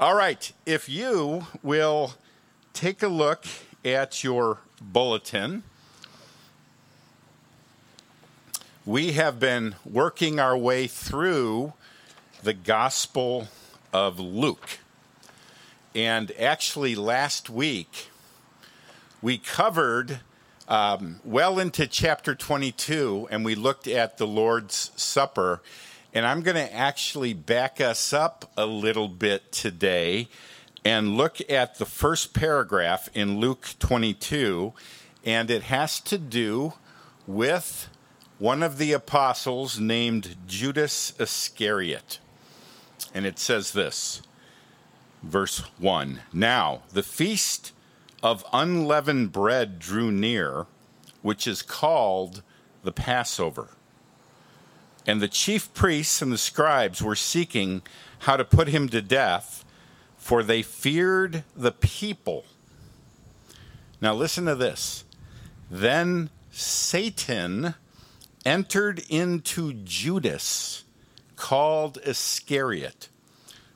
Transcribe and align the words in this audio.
All 0.00 0.14
right, 0.16 0.50
if 0.64 0.88
you 0.88 1.46
will 1.62 2.14
take 2.72 3.02
a 3.02 3.08
look 3.08 3.44
at 3.84 4.24
your 4.24 4.58
bulletin, 4.80 5.64
we 8.86 9.12
have 9.12 9.38
been 9.38 9.74
working 9.84 10.40
our 10.40 10.56
way 10.56 10.86
through 10.86 11.74
the 12.42 12.54
Gospel 12.54 13.48
of 13.92 14.18
Luke. 14.18 14.78
And 15.94 16.32
actually, 16.40 16.94
last 16.94 17.50
week, 17.50 18.08
we 19.20 19.36
covered 19.36 20.20
um, 20.68 21.20
well 21.22 21.58
into 21.58 21.86
chapter 21.86 22.34
22 22.34 23.28
and 23.30 23.44
we 23.44 23.54
looked 23.54 23.86
at 23.86 24.16
the 24.16 24.26
Lord's 24.26 24.90
Supper. 24.96 25.60
And 26.14 26.26
I'm 26.26 26.42
going 26.42 26.56
to 26.56 26.74
actually 26.74 27.32
back 27.32 27.80
us 27.80 28.12
up 28.12 28.52
a 28.56 28.66
little 28.66 29.08
bit 29.08 29.50
today 29.50 30.28
and 30.84 31.16
look 31.16 31.38
at 31.50 31.76
the 31.78 31.86
first 31.86 32.34
paragraph 32.34 33.08
in 33.14 33.38
Luke 33.38 33.68
22. 33.78 34.74
And 35.24 35.50
it 35.50 35.62
has 35.64 36.00
to 36.00 36.18
do 36.18 36.74
with 37.26 37.88
one 38.38 38.62
of 38.62 38.76
the 38.76 38.92
apostles 38.92 39.80
named 39.80 40.36
Judas 40.46 41.14
Iscariot. 41.18 42.18
And 43.14 43.24
it 43.24 43.38
says 43.38 43.72
this, 43.72 44.20
verse 45.22 45.60
1 45.78 46.20
Now, 46.32 46.82
the 46.92 47.02
feast 47.02 47.72
of 48.22 48.44
unleavened 48.52 49.32
bread 49.32 49.78
drew 49.78 50.10
near, 50.10 50.66
which 51.22 51.46
is 51.46 51.62
called 51.62 52.42
the 52.82 52.92
Passover. 52.92 53.70
And 55.06 55.20
the 55.20 55.28
chief 55.28 55.72
priests 55.74 56.22
and 56.22 56.32
the 56.32 56.38
scribes 56.38 57.02
were 57.02 57.16
seeking 57.16 57.82
how 58.20 58.36
to 58.36 58.44
put 58.44 58.68
him 58.68 58.88
to 58.90 59.02
death, 59.02 59.64
for 60.16 60.42
they 60.42 60.62
feared 60.62 61.42
the 61.56 61.72
people. 61.72 62.44
Now, 64.00 64.14
listen 64.14 64.44
to 64.46 64.54
this. 64.54 65.04
Then 65.70 66.30
Satan 66.50 67.74
entered 68.44 69.02
into 69.08 69.72
Judas, 69.72 70.84
called 71.36 71.98
Iscariot, 72.04 73.08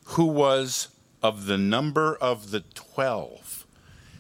who 0.04 0.26
was 0.26 0.88
of 1.22 1.46
the 1.46 1.58
number 1.58 2.14
of 2.16 2.50
the 2.50 2.60
twelve. 2.74 3.66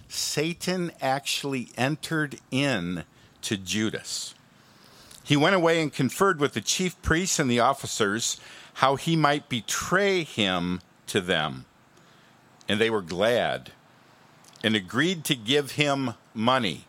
Satan 0.08 0.90
actually 1.00 1.68
entered 1.76 2.40
in 2.50 3.04
to 3.42 3.56
Judas. 3.56 4.34
He 5.26 5.36
went 5.36 5.56
away 5.56 5.82
and 5.82 5.92
conferred 5.92 6.38
with 6.38 6.52
the 6.52 6.60
chief 6.60 7.02
priests 7.02 7.40
and 7.40 7.50
the 7.50 7.58
officers 7.58 8.40
how 8.74 8.94
he 8.94 9.16
might 9.16 9.48
betray 9.48 10.22
him 10.22 10.80
to 11.08 11.20
them. 11.20 11.64
And 12.68 12.80
they 12.80 12.90
were 12.90 13.02
glad 13.02 13.72
and 14.62 14.76
agreed 14.76 15.24
to 15.24 15.34
give 15.34 15.72
him 15.72 16.14
money. 16.32 16.84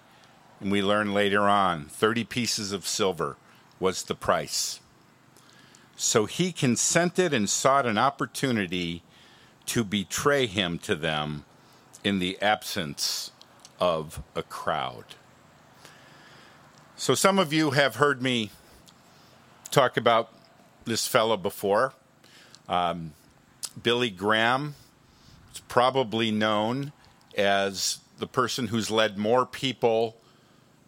And 0.61 0.71
we 0.71 0.83
learn 0.83 1.15
later 1.15 1.49
on 1.49 1.85
30 1.85 2.25
pieces 2.25 2.71
of 2.71 2.87
silver 2.87 3.37
was 3.79 4.03
the 4.03 4.13
price. 4.13 4.81
So 5.95 6.25
he 6.25 6.51
consented 6.51 7.33
and 7.33 7.49
sought 7.49 7.87
an 7.87 7.97
opportunity 7.97 9.01
to 9.65 9.83
betray 9.83 10.45
him 10.45 10.77
to 10.79 10.95
them 10.95 11.43
in 12.03 12.19
the 12.19 12.39
absence 12.39 13.31
of 13.79 14.21
a 14.35 14.43
crowd. 14.43 15.15
So, 16.99 17.13
some 17.13 17.37
of 17.37 17.53
you 17.53 17.71
have 17.71 17.97
heard 17.97 18.23
me 18.23 18.49
talk 19.69 19.97
about 19.97 20.33
this 20.85 21.07
fellow 21.07 21.37
before. 21.37 21.93
Um, 22.67 23.13
Billy 23.81 24.09
Graham 24.09 24.73
is 25.53 25.59
probably 25.59 26.31
known 26.31 26.93
as 27.37 27.99
the 28.17 28.25
person 28.25 28.69
who's 28.69 28.89
led 28.89 29.15
more 29.15 29.45
people 29.45 30.17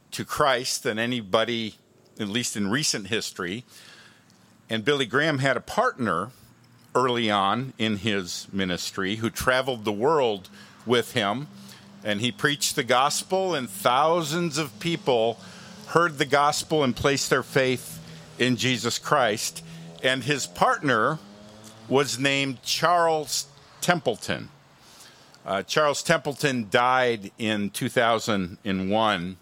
to 0.09 0.25
Christ 0.25 0.81
than 0.81 0.97
anybody, 0.97 1.75
at 2.19 2.27
least 2.27 2.57
in 2.57 2.71
recent 2.71 3.05
history. 3.05 3.63
And 4.67 4.83
Billy 4.83 5.05
Graham 5.05 5.37
had 5.37 5.57
a 5.57 5.61
partner 5.61 6.31
early 6.95 7.29
on 7.29 7.73
in 7.77 7.97
his 7.97 8.47
ministry 8.51 9.17
who 9.17 9.29
traveled 9.29 9.85
the 9.85 9.91
world 9.91 10.49
with 10.87 11.11
him. 11.13 11.49
And 12.03 12.19
he 12.19 12.31
preached 12.31 12.75
the 12.75 12.83
gospel, 12.83 13.53
and 13.53 13.69
thousands 13.69 14.57
of 14.57 14.79
people 14.79 15.39
heard 15.89 16.17
the 16.17 16.25
gospel 16.25 16.83
and 16.83 16.95
placed 16.95 17.29
their 17.29 17.43
faith 17.43 17.99
in 18.37 18.55
Jesus 18.55 18.99
Christ. 18.99 19.63
And 20.03 20.23
his 20.23 20.45
partner 20.45 21.17
was 21.87 22.19
named 22.19 22.61
Charles 22.61 23.47
Templeton. 23.81 24.49
Uh, 25.45 25.63
Charles 25.63 26.03
Templeton 26.03 26.67
died 26.69 27.31
in 27.39 27.71
2001. 27.71 29.37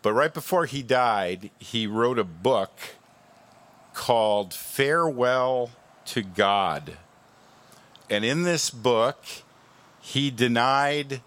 But 0.00 0.12
right 0.12 0.32
before 0.32 0.66
he 0.66 0.82
died, 0.82 1.50
he 1.58 1.86
wrote 1.86 2.18
a 2.18 2.24
book 2.24 2.78
called 3.94 4.54
Farewell 4.54 5.70
to 6.06 6.22
God. 6.22 6.98
And 8.08 8.24
in 8.24 8.44
this 8.44 8.70
book, 8.70 9.24
he 10.00 10.30
denied 10.30 11.20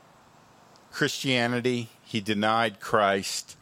Christianity, 0.91 1.89
he 2.03 2.21
denied 2.21 2.79
Christ, 2.79 3.57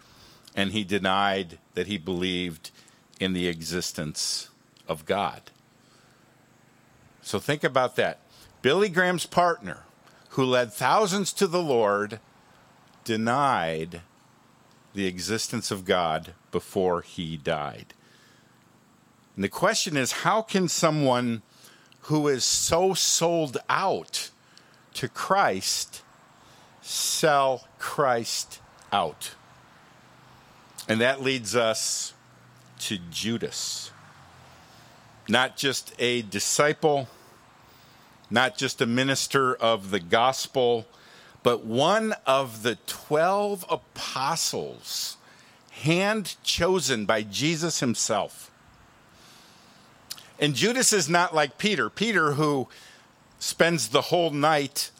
and 0.55 0.71
he 0.71 0.83
denied 0.83 1.57
that 1.73 1.87
he 1.87 1.97
believed 1.97 2.71
in 3.19 3.33
the 3.33 3.47
existence 3.47 4.49
of 4.87 5.05
God. 5.05 5.51
So 7.21 7.39
think 7.39 7.63
about 7.63 7.95
that. 7.95 8.19
Billy 8.61 8.89
Graham's 8.89 9.25
partner, 9.25 9.83
who 10.29 10.43
led 10.43 10.73
thousands 10.73 11.33
to 11.33 11.47
the 11.47 11.61
Lord, 11.61 12.19
denied 13.03 14.01
the 14.93 15.07
existence 15.07 15.71
of 15.71 15.85
God 15.85 16.33
before 16.51 17.01
he 17.01 17.37
died. 17.37 17.93
And 19.35 19.43
the 19.43 19.49
question 19.49 19.97
is 19.97 20.11
how 20.11 20.41
can 20.41 20.67
someone 20.67 21.41
who 22.01 22.27
is 22.27 22.43
so 22.43 22.93
sold 22.93 23.57
out 23.69 24.29
to 24.95 25.07
Christ 25.07 26.03
sell 26.81 27.67
Christ 27.79 28.59
out? 28.91 29.31
And 30.87 31.01
that 31.01 31.21
leads 31.21 31.55
us 31.55 32.13
to 32.79 32.97
Judas. 33.09 33.91
Not 35.29 35.55
just 35.55 35.93
a 35.99 36.21
disciple, 36.23 37.07
not 38.29 38.57
just 38.57 38.81
a 38.81 38.85
minister 38.85 39.55
of 39.55 39.91
the 39.91 39.99
gospel, 39.99 40.85
but 41.41 41.65
one 41.65 42.13
of 42.25 42.63
the 42.63 42.77
12 42.87 43.65
apostles, 43.69 45.17
hand 45.71 46.35
chosen 46.43 47.05
by 47.05 47.21
Jesus 47.23 47.79
himself 47.79 48.51
and 50.39 50.55
Judas 50.55 50.91
is 50.91 51.07
not 51.07 51.33
like 51.33 51.57
Peter. 51.57 51.89
Peter, 51.89 52.33
who 52.33 52.67
spends 53.39 53.89
the 53.89 54.01
whole 54.01 54.29
night, 54.29 54.91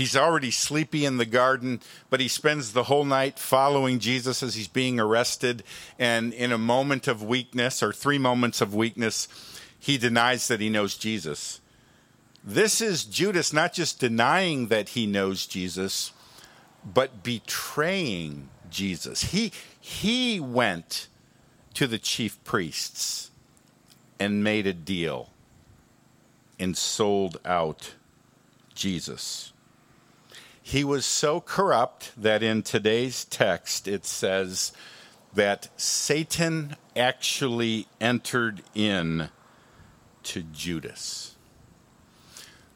he's 0.00 0.16
already 0.16 0.50
sleepy 0.50 1.04
in 1.04 1.18
the 1.18 1.26
garden, 1.26 1.78
but 2.08 2.20
he 2.20 2.26
spends 2.26 2.72
the 2.72 2.84
whole 2.84 3.04
night 3.04 3.38
following 3.38 3.98
Jesus 3.98 4.42
as 4.42 4.54
he's 4.54 4.66
being 4.66 4.98
arrested. 4.98 5.62
And 5.98 6.32
in 6.32 6.52
a 6.52 6.58
moment 6.58 7.06
of 7.06 7.22
weakness, 7.22 7.82
or 7.82 7.92
three 7.92 8.16
moments 8.16 8.62
of 8.62 8.74
weakness, 8.74 9.28
he 9.78 9.98
denies 9.98 10.48
that 10.48 10.58
he 10.58 10.70
knows 10.70 10.96
Jesus. 10.96 11.60
This 12.42 12.80
is 12.80 13.04
Judas 13.04 13.52
not 13.52 13.74
just 13.74 14.00
denying 14.00 14.68
that 14.68 14.90
he 14.90 15.06
knows 15.06 15.44
Jesus, 15.44 16.12
but 16.82 17.22
betraying 17.22 18.48
Jesus. 18.70 19.24
He, 19.24 19.52
he 19.78 20.40
went 20.40 21.08
to 21.74 21.86
the 21.86 21.98
chief 21.98 22.42
priests 22.42 23.30
and 24.18 24.42
made 24.42 24.66
a 24.66 24.72
deal 24.72 25.28
and 26.58 26.74
sold 26.74 27.38
out 27.44 27.96
Jesus. 28.74 29.52
He 30.62 30.84
was 30.84 31.04
so 31.06 31.40
corrupt 31.40 32.12
that 32.16 32.42
in 32.42 32.62
today's 32.62 33.24
text 33.24 33.88
it 33.88 34.04
says 34.04 34.72
that 35.34 35.68
Satan 35.76 36.76
actually 36.96 37.86
entered 38.00 38.62
in 38.74 39.30
to 40.24 40.42
Judas. 40.42 41.36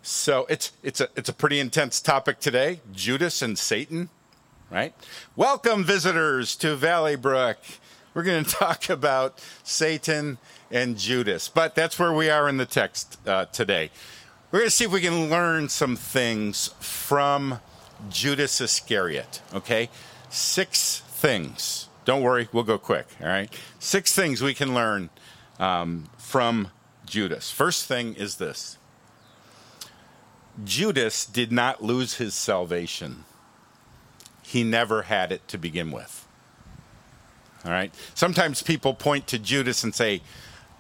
So 0.02 0.46
it's 0.48 0.72
it's 0.82 1.00
a 1.00 1.08
it's 1.16 1.28
a 1.28 1.32
pretty 1.32 1.60
intense 1.60 2.00
topic 2.00 2.40
today, 2.40 2.80
Judas 2.92 3.42
and 3.42 3.58
Satan, 3.58 4.10
right? 4.70 4.94
Welcome 5.36 5.84
visitors 5.84 6.56
to 6.56 6.76
Valley 6.76 7.16
Brook. 7.16 7.58
We're 8.12 8.22
going 8.22 8.44
to 8.44 8.50
talk 8.50 8.88
about 8.88 9.42
Satan 9.62 10.38
and 10.70 10.96
Judas. 10.98 11.48
But 11.48 11.74
that's 11.74 11.98
where 11.98 12.12
we 12.12 12.30
are 12.30 12.48
in 12.48 12.56
the 12.56 12.66
text 12.66 13.18
uh, 13.26 13.46
today. 13.46 13.90
We're 14.50 14.60
going 14.60 14.68
to 14.68 14.76
see 14.76 14.84
if 14.84 14.92
we 14.92 15.00
can 15.00 15.30
learn 15.30 15.68
some 15.68 15.96
things 15.96 16.68
from 16.78 17.60
Judas 18.10 18.60
Iscariot, 18.60 19.42
okay? 19.52 19.90
Six 20.28 21.00
things. 21.06 21.88
Don't 22.04 22.22
worry, 22.22 22.48
we'll 22.52 22.64
go 22.64 22.78
quick, 22.78 23.06
all 23.20 23.28
right? 23.28 23.52
Six 23.78 24.14
things 24.14 24.42
we 24.42 24.54
can 24.54 24.74
learn 24.74 25.10
um, 25.58 26.08
from 26.18 26.68
Judas. 27.06 27.50
First 27.50 27.86
thing 27.86 28.14
is 28.14 28.36
this 28.36 28.78
Judas 30.62 31.24
did 31.26 31.50
not 31.50 31.82
lose 31.82 32.14
his 32.14 32.34
salvation. 32.34 33.24
He 34.42 34.62
never 34.62 35.02
had 35.02 35.32
it 35.32 35.46
to 35.48 35.58
begin 35.58 35.90
with. 35.90 36.26
All 37.64 37.72
right? 37.72 37.94
Sometimes 38.14 38.62
people 38.62 38.94
point 38.94 39.26
to 39.28 39.38
Judas 39.38 39.82
and 39.82 39.94
say, 39.94 40.20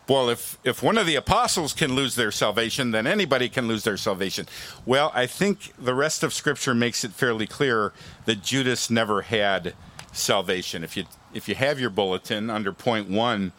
well, 0.06 0.28
if, 0.28 0.58
if 0.64 0.82
one 0.82 0.98
of 0.98 1.06
the 1.06 1.14
apostles 1.14 1.72
can 1.72 1.94
lose 1.94 2.14
their 2.14 2.30
salvation, 2.30 2.90
then 2.90 3.06
anybody 3.06 3.48
can 3.48 3.66
lose 3.66 3.84
their 3.84 3.96
salvation. 3.96 4.46
Well, 4.84 5.10
I 5.14 5.26
think 5.26 5.72
the 5.82 5.94
rest 5.94 6.22
of 6.22 6.34
Scripture 6.34 6.74
makes 6.74 7.04
it 7.04 7.12
fairly 7.12 7.46
clear 7.46 7.92
that 8.26 8.42
Judas 8.42 8.90
never 8.90 9.22
had 9.22 9.74
salvation. 10.12 10.84
If 10.84 10.96
you, 10.96 11.04
if 11.32 11.48
you 11.48 11.54
have 11.54 11.80
your 11.80 11.90
bulletin 11.90 12.50
under 12.50 12.72
point 12.72 13.08
one, 13.08 13.52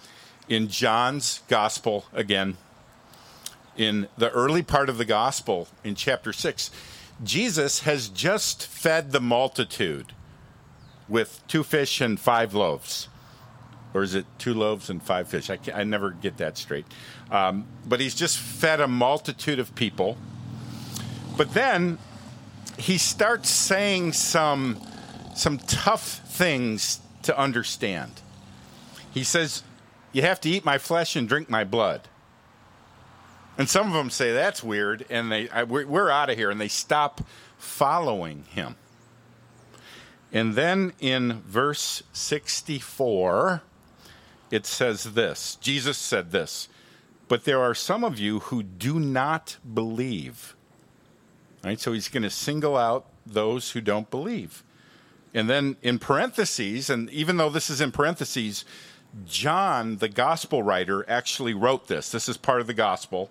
in 0.47 0.67
John's 0.67 1.41
Gospel, 1.47 2.05
again, 2.13 2.57
in 3.75 4.07
the 4.15 4.29
early 4.29 4.61
part 4.61 4.87
of 4.87 4.99
the 4.99 5.05
Gospel, 5.05 5.67
in 5.83 5.95
chapter 5.95 6.31
6, 6.31 6.69
Jesus 7.23 7.79
has 7.81 8.07
just 8.07 8.67
fed 8.67 9.11
the 9.11 9.19
multitude 9.19 10.13
with 11.09 11.41
two 11.47 11.63
fish 11.63 12.01
and 12.01 12.19
five 12.19 12.53
loaves 12.53 13.07
or 13.95 14.03
is 14.03 14.13
it 14.13 14.25
two 14.37 14.53
loaves 14.53 14.89
and 14.89 15.01
five 15.01 15.29
fish? 15.29 15.49
I, 15.49 15.57
I 15.73 15.85
never 15.85 16.11
get 16.11 16.37
that 16.37 16.57
straight. 16.57 16.85
Um, 17.31 17.65
but 17.87 18.01
he's 18.01 18.13
just 18.13 18.37
fed 18.37 18.81
a 18.81 18.87
multitude 18.87 19.57
of 19.57 19.73
people. 19.73 20.17
But 21.37 21.53
then 21.53 21.97
he 22.77 22.97
starts 22.97 23.49
saying 23.49 24.13
some 24.13 24.81
some 25.33 25.57
tough 25.57 26.19
things 26.27 26.99
to 27.23 27.37
understand. 27.37 28.11
He 29.11 29.23
says, 29.23 29.63
"You 30.11 30.21
have 30.23 30.41
to 30.41 30.49
eat 30.49 30.65
my 30.65 30.77
flesh 30.77 31.15
and 31.15 31.27
drink 31.27 31.49
my 31.49 31.63
blood." 31.63 32.01
And 33.57 33.69
some 33.69 33.87
of 33.87 33.93
them 33.93 34.09
say 34.09 34.33
that's 34.33 34.61
weird, 34.61 35.05
and 35.09 35.31
they 35.31 35.49
I, 35.49 35.63
we're, 35.63 35.87
we're 35.87 36.09
out 36.09 36.29
of 36.29 36.35
here, 36.35 36.51
and 36.51 36.59
they 36.59 36.67
stop 36.67 37.21
following 37.57 38.43
him. 38.49 38.75
And 40.33 40.55
then 40.55 40.91
in 40.99 41.41
verse 41.43 42.03
sixty-four 42.11 43.61
it 44.55 44.65
says 44.65 45.13
this 45.13 45.57
Jesus 45.61 45.97
said 45.97 46.31
this, 46.31 46.69
but 47.27 47.43
there 47.43 47.61
are 47.61 47.75
some 47.75 48.03
of 48.03 48.19
you 48.19 48.39
who 48.39 48.63
do 48.63 48.99
not 48.99 49.57
believe. 49.73 50.55
Right? 51.63 51.79
So 51.79 51.93
he's 51.93 52.07
going 52.07 52.23
to 52.23 52.29
single 52.29 52.77
out 52.77 53.05
those 53.25 53.71
who 53.71 53.81
don't 53.81 54.09
believe. 54.11 54.63
And 55.33 55.49
then 55.49 55.75
in 55.81 55.99
parentheses, 55.99 56.89
and 56.89 57.09
even 57.09 57.37
though 57.37 57.49
this 57.49 57.69
is 57.69 57.81
in 57.81 57.91
parentheses, 57.91 58.63
John, 59.25 59.97
the 59.97 60.07
gospel 60.07 60.61
writer, 60.61 61.03
actually 61.09 61.53
wrote 61.53 61.87
this. 61.87 62.11
This 62.11 62.29
is 62.29 62.37
part 62.37 62.61
of 62.61 62.67
the 62.67 62.73
gospel. 62.73 63.29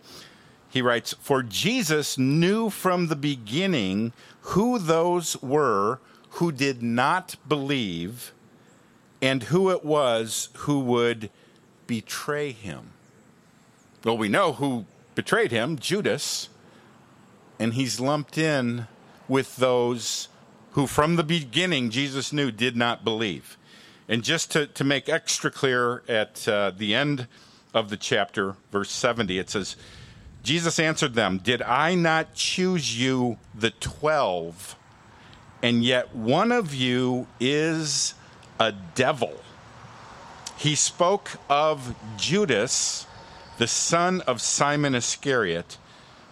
He 0.69 0.83
writes, 0.83 1.15
For 1.21 1.43
Jesus 1.43 2.19
knew 2.19 2.69
from 2.69 3.07
the 3.07 3.17
beginning 3.17 4.13
who 4.41 4.79
those 4.79 5.41
were 5.41 6.01
who 6.31 6.51
did 6.51 6.83
not 6.83 7.37
believe 7.47 8.34
and 9.25 9.45
who 9.45 9.71
it 9.71 9.83
was 9.83 10.51
who 10.53 10.81
would 10.81 11.31
betray 11.87 12.53
him. 12.53 12.91
Well, 14.05 14.19
we 14.19 14.29
know 14.29 14.53
who 14.53 14.85
betrayed 15.15 15.51
him 15.51 15.79
Judas, 15.79 16.51
and 17.59 17.73
he's 17.73 17.99
lumped 17.99 18.37
in 18.37 18.87
with 19.27 19.57
those 19.57 20.29
who, 20.73 20.87
from 20.87 21.17
the 21.17 21.25
beginning, 21.25 21.89
Jesus 21.89 22.35
knew 22.35 22.51
did 22.51 22.77
not 22.77 23.03
believe. 23.03 23.57
And 24.11 24.23
just 24.23 24.51
to, 24.51 24.67
to 24.67 24.85
make 24.85 25.09
extra 25.09 25.51
clear 25.51 26.03
at 26.07 26.47
uh, 26.47 26.73
the 26.77 26.95
end 26.95 27.27
of 27.73 27.89
the 27.89 27.97
chapter, 27.97 28.57
verse 28.71 28.91
70, 28.91 29.39
it 29.39 29.49
says, 29.49 29.75
Jesus 30.43 30.79
answered 30.79 31.15
them, 31.15 31.39
Did 31.39 31.63
I 31.63 31.95
not 31.95 32.35
choose 32.35 33.01
you, 33.01 33.39
the 33.55 33.71
twelve, 33.71 34.77
and 35.63 35.83
yet 35.83 36.15
one 36.15 36.53
of 36.53 36.75
you 36.75 37.27
is 37.41 38.13
a 38.59 38.73
devil. 38.73 39.41
He 40.57 40.75
spoke 40.75 41.33
of 41.49 41.95
Judas, 42.17 43.07
the 43.59 43.67
son 43.67 44.21
of 44.23 44.41
Simon 44.41 44.95
Iscariot, 44.95 45.79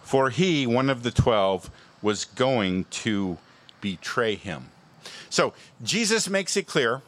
for 0.03 0.31
he, 0.31 0.67
one 0.67 0.91
of 0.91 1.03
the 1.03 1.11
twelve, 1.11 1.71
was 2.01 2.25
going 2.25 2.85
to 2.91 3.39
betray 3.81 4.35
him. 4.35 4.71
So 5.31 5.55
Jesus 5.83 6.29
makes 6.29 6.57
it 6.57 6.67
clear 6.67 7.03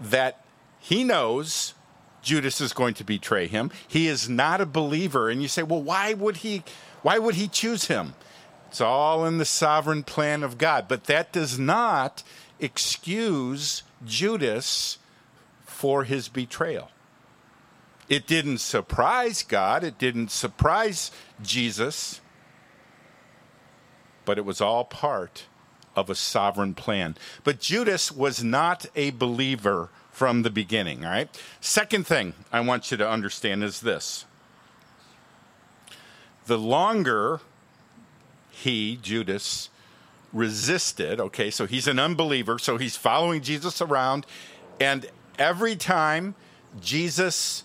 that 0.00 0.44
he 0.78 1.04
knows 1.04 1.74
Judas 2.22 2.60
is 2.60 2.72
going 2.72 2.94
to 2.94 3.04
betray 3.04 3.46
him. 3.46 3.70
He 3.86 4.06
is 4.06 4.28
not 4.28 4.60
a 4.60 4.66
believer. 4.66 5.28
And 5.28 5.42
you 5.42 5.48
say, 5.48 5.62
well, 5.62 5.82
why 5.82 6.14
would 6.14 6.38
he 6.38 6.62
why 7.02 7.18
would 7.18 7.34
he 7.34 7.48
choose 7.48 7.86
him? 7.86 8.14
It's 8.68 8.80
all 8.80 9.26
in 9.26 9.38
the 9.38 9.44
sovereign 9.44 10.02
plan 10.02 10.42
of 10.42 10.56
God. 10.56 10.86
But 10.88 11.04
that 11.04 11.32
does 11.32 11.58
not 11.58 12.22
excuse 12.62 13.82
Judas 14.04 14.98
for 15.64 16.04
his 16.04 16.28
betrayal. 16.28 16.90
It 18.08 18.26
didn't 18.26 18.58
surprise 18.58 19.42
God, 19.42 19.84
it 19.84 19.98
didn't 19.98 20.30
surprise 20.30 21.10
Jesus, 21.42 22.20
but 24.24 24.38
it 24.38 24.44
was 24.44 24.60
all 24.60 24.84
part 24.84 25.46
of 25.96 26.08
a 26.08 26.14
sovereign 26.14 26.74
plan. 26.74 27.16
But 27.44 27.60
Judas 27.60 28.12
was 28.12 28.42
not 28.42 28.86
a 28.94 29.10
believer 29.10 29.90
from 30.10 30.42
the 30.42 30.50
beginning, 30.50 31.04
all 31.04 31.10
right? 31.10 31.42
Second 31.60 32.06
thing 32.06 32.34
I 32.52 32.60
want 32.60 32.90
you 32.90 32.96
to 32.98 33.08
understand 33.08 33.64
is 33.64 33.80
this 33.80 34.26
the 36.46 36.58
longer 36.58 37.40
he, 38.50 38.98
Judas, 39.00 39.70
resisted. 40.32 41.20
Okay, 41.20 41.50
so 41.50 41.66
he's 41.66 41.86
an 41.86 41.98
unbeliever, 41.98 42.58
so 42.58 42.76
he's 42.76 42.96
following 42.96 43.42
Jesus 43.42 43.80
around, 43.80 44.26
and 44.80 45.06
every 45.38 45.76
time 45.76 46.34
Jesus 46.80 47.64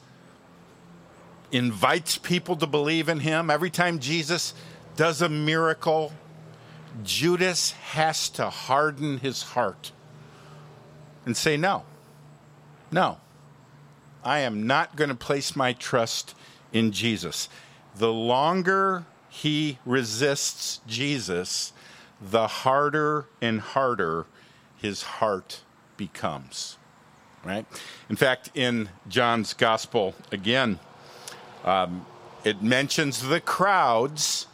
invites 1.52 2.18
people 2.18 2.56
to 2.58 2.68
believe 2.68 3.10
in 3.10 3.22
him, 3.22 3.50
every 3.50 3.70
time 3.70 4.00
Jesus 4.00 4.54
does 4.96 5.22
a 5.22 5.30
miracle, 5.30 6.12
Judas 7.04 7.72
has 7.72 8.30
to 8.30 8.50
harden 8.50 9.20
his 9.20 9.44
heart 9.44 9.92
and 11.26 11.38
say, 11.38 11.58
No, 11.58 11.84
no, 12.92 13.18
I 14.24 14.40
am 14.40 14.68
not 14.68 14.96
going 14.96 15.10
to 15.10 15.16
place 15.16 15.56
my 15.56 15.74
trust 15.74 16.36
in 16.74 16.92
Jesus. 16.92 17.48
The 17.96 18.12
longer 18.12 19.06
he 19.30 19.80
resists 19.86 20.82
Jesus, 20.88 21.74
the 22.22 22.48
harder 22.48 23.26
and 23.42 23.62
harder 23.62 24.26
his 24.78 25.04
heart 25.04 25.62
becomes. 25.98 26.78
Right? 27.44 27.66
In 28.10 28.16
fact, 28.16 28.52
in 28.54 28.90
John's 29.08 29.54
gospel, 29.54 30.16
again, 30.32 30.80
um, 31.64 32.06
it 32.44 32.62
mentions 32.62 33.28
the 33.28 33.40
crowds 33.40 34.48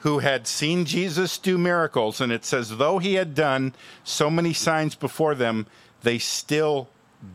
who 0.00 0.20
had 0.20 0.46
seen 0.46 0.84
Jesus 0.84 1.38
do 1.38 1.58
miracles, 1.58 2.20
and 2.20 2.30
it 2.30 2.44
says, 2.44 2.76
though 2.76 2.98
he 2.98 3.14
had 3.14 3.34
done 3.34 3.74
so 4.04 4.30
many 4.30 4.52
signs 4.52 4.94
before 4.94 5.34
them, 5.34 5.66
they 6.02 6.18
still 6.18 6.88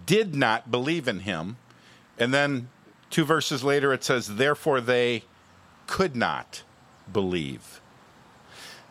did 0.06 0.34
not 0.34 0.72
believe 0.72 1.08
in 1.08 1.20
him. 1.20 1.58
And 2.18 2.34
then 2.34 2.70
two 3.10 3.26
verses 3.26 3.64
later, 3.64 3.92
it 3.92 4.04
says, 4.04 4.36
therefore 4.36 4.80
they 4.80 5.24
could 5.88 6.16
not 6.16 6.64
believe. 7.12 7.82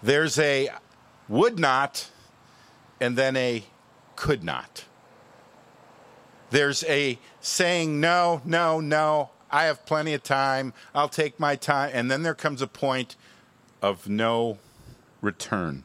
There's 0.02 0.38
a 0.38 0.70
would 1.28 1.58
not 1.58 2.10
and 3.00 3.16
then 3.16 3.36
a 3.36 3.64
could 4.16 4.44
not. 4.44 4.84
There's 6.50 6.84
a 6.84 7.18
saying, 7.40 8.00
no, 8.00 8.42
no, 8.44 8.78
no, 8.78 9.30
I 9.50 9.64
have 9.64 9.86
plenty 9.86 10.14
of 10.14 10.22
time, 10.22 10.74
I'll 10.94 11.08
take 11.08 11.40
my 11.40 11.56
time. 11.56 11.90
And 11.94 12.10
then 12.10 12.22
there 12.22 12.34
comes 12.34 12.62
a 12.62 12.66
point 12.66 13.16
of 13.80 14.08
no 14.08 14.58
return. 15.20 15.84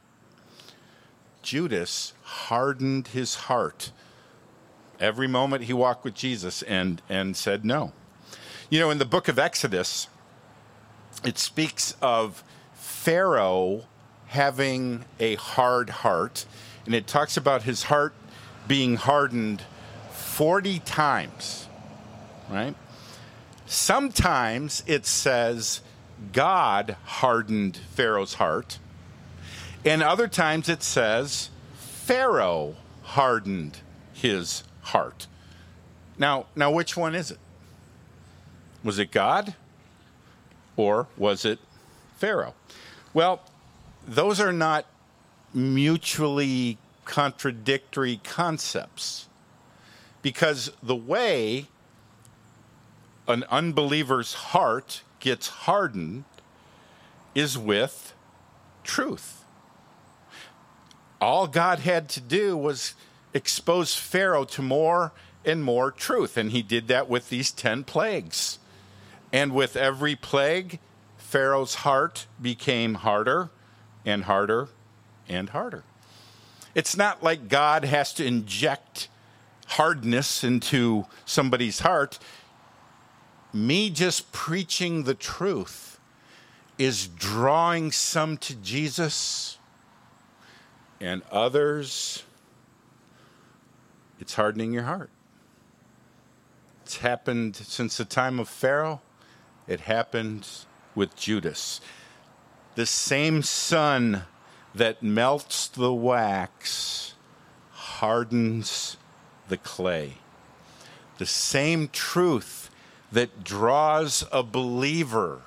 Judas 1.41 2.13
hardened 2.23 3.09
his 3.09 3.35
heart 3.35 3.91
every 4.99 5.27
moment 5.27 5.63
he 5.63 5.73
walked 5.73 6.03
with 6.03 6.13
Jesus 6.13 6.61
and, 6.63 7.01
and 7.07 7.37
said 7.37 7.63
no. 7.63 7.93
You 8.69 8.79
know, 8.79 8.89
in 8.89 8.97
the 8.97 9.05
book 9.05 9.27
of 9.27 9.39
Exodus, 9.39 10.07
it 11.23 11.37
speaks 11.37 11.95
of 12.01 12.43
Pharaoh 12.73 13.85
having 14.27 15.05
a 15.19 15.35
hard 15.35 15.89
heart, 15.89 16.45
and 16.85 16.93
it 16.93 17.07
talks 17.07 17.37
about 17.37 17.63
his 17.63 17.83
heart 17.83 18.13
being 18.67 18.95
hardened 18.97 19.63
40 20.11 20.79
times, 20.79 21.67
right? 22.49 22.75
Sometimes 23.65 24.83
it 24.85 25.05
says 25.05 25.81
God 26.33 26.95
hardened 27.05 27.77
Pharaoh's 27.77 28.35
heart, 28.35 28.79
and 29.85 30.03
other 30.03 30.27
times 30.27 30.69
it 30.69 30.83
says 30.83 31.49
Pharaoh 31.75 32.75
hardened 33.03 33.79
his 34.13 34.63
heart. 34.81 35.27
Now, 36.17 36.47
now 36.55 36.71
which 36.71 36.97
one 36.97 37.15
is 37.15 37.31
it? 37.31 37.39
Was 38.83 38.99
it 38.99 39.11
God 39.11 39.55
or 40.75 41.07
was 41.17 41.45
it 41.45 41.59
Pharaoh? 42.15 42.53
Well, 43.13 43.41
those 44.07 44.39
are 44.39 44.53
not 44.53 44.85
mutually 45.53 46.77
contradictory 47.05 48.19
concepts. 48.23 49.27
Because 50.21 50.71
the 50.81 50.95
way 50.95 51.67
an 53.27 53.43
unbeliever's 53.49 54.33
heart 54.33 55.03
gets 55.19 55.47
hardened 55.47 56.23
is 57.35 57.57
with 57.57 58.13
truth. 58.83 59.43
All 61.19 61.47
God 61.47 61.79
had 61.79 62.09
to 62.09 62.21
do 62.21 62.55
was 62.55 62.93
expose 63.33 63.95
Pharaoh 63.95 64.45
to 64.45 64.61
more 64.61 65.11
and 65.43 65.63
more 65.63 65.91
truth, 65.91 66.37
and 66.37 66.51
he 66.51 66.61
did 66.61 66.87
that 66.87 67.09
with 67.09 67.29
these 67.29 67.51
10 67.51 67.83
plagues. 67.83 68.59
And 69.31 69.53
with 69.53 69.75
every 69.75 70.15
plague, 70.15 70.79
Pharaoh's 71.17 71.75
heart 71.75 72.27
became 72.41 72.95
harder 72.95 73.49
and 74.07 74.23
harder 74.23 74.69
and 75.27 75.49
harder. 75.49 75.83
It's 76.73 76.95
not 76.95 77.21
like 77.21 77.49
God 77.49 77.83
has 77.83 78.13
to 78.13 78.25
inject 78.25 79.09
hardness 79.67 80.45
into 80.45 81.05
somebody's 81.25 81.81
heart. 81.81 82.17
Me 83.53 83.89
just 83.89 84.31
preaching 84.31 85.03
the 85.03 85.13
truth 85.13 85.99
is 86.77 87.07
drawing 87.07 87.91
some 87.91 88.37
to 88.37 88.55
Jesus 88.55 89.57
and 91.01 91.21
others, 91.29 92.23
it's 94.19 94.35
hardening 94.35 94.71
your 94.71 94.83
heart. 94.83 95.09
It's 96.85 96.97
happened 96.97 97.57
since 97.57 97.97
the 97.97 98.05
time 98.05 98.39
of 98.39 98.47
Pharaoh, 98.47 99.01
it 99.67 99.81
happened 99.81 100.47
with 100.95 101.15
Judas. 101.15 101.81
The 102.77 102.85
same 102.85 103.41
sun 103.41 104.25
that 104.75 105.01
melts 105.01 105.67
the 105.67 105.91
wax 105.91 107.15
hardens 107.71 108.97
the 109.49 109.57
clay. 109.57 110.17
The 111.17 111.25
same 111.25 111.87
truth 111.87 112.69
that 113.11 113.43
draws 113.43 114.25
a 114.31 114.43
believer 114.43 115.41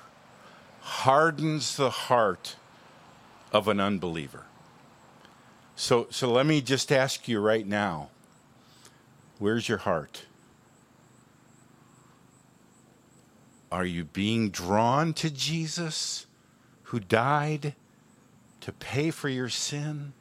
hardens 0.81 1.77
the 1.77 1.89
heart 1.89 2.57
of 3.53 3.69
an 3.69 3.79
unbeliever. 3.79 4.43
So, 5.77 6.07
so 6.09 6.29
let 6.29 6.45
me 6.45 6.59
just 6.59 6.91
ask 6.91 7.29
you 7.29 7.39
right 7.39 7.65
now 7.65 8.09
where's 9.39 9.69
your 9.69 9.77
heart? 9.77 10.25
Are 13.71 13.85
you 13.85 14.03
being 14.03 14.49
drawn 14.49 15.13
to 15.13 15.29
Jesus 15.29 16.25
who 16.91 16.99
died 16.99 17.73
to 18.59 18.69
pay 18.73 19.09
for 19.11 19.29
your 19.29 19.47
sin 19.47 20.11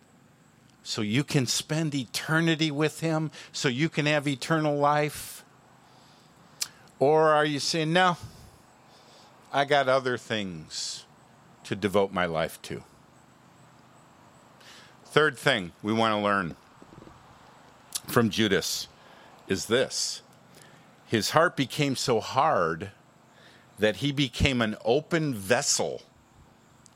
so 0.84 1.02
you 1.02 1.24
can 1.24 1.44
spend 1.44 1.92
eternity 1.96 2.70
with 2.70 3.00
him, 3.00 3.28
so 3.50 3.68
you 3.68 3.88
can 3.88 4.06
have 4.06 4.28
eternal 4.28 4.78
life? 4.78 5.44
Or 7.00 7.30
are 7.30 7.44
you 7.44 7.58
saying, 7.58 7.92
no, 7.92 8.16
I 9.52 9.64
got 9.64 9.88
other 9.88 10.16
things 10.16 11.06
to 11.64 11.74
devote 11.74 12.12
my 12.12 12.26
life 12.26 12.62
to? 12.62 12.84
Third 15.06 15.36
thing 15.36 15.72
we 15.82 15.92
want 15.92 16.14
to 16.14 16.18
learn 16.18 16.54
from 18.06 18.30
Judas 18.30 18.86
is 19.48 19.66
this 19.66 20.22
his 21.04 21.30
heart 21.30 21.56
became 21.56 21.96
so 21.96 22.20
hard 22.20 22.92
that 23.76 23.96
he 23.96 24.12
became 24.12 24.62
an 24.62 24.76
open 24.84 25.34
vessel 25.34 26.02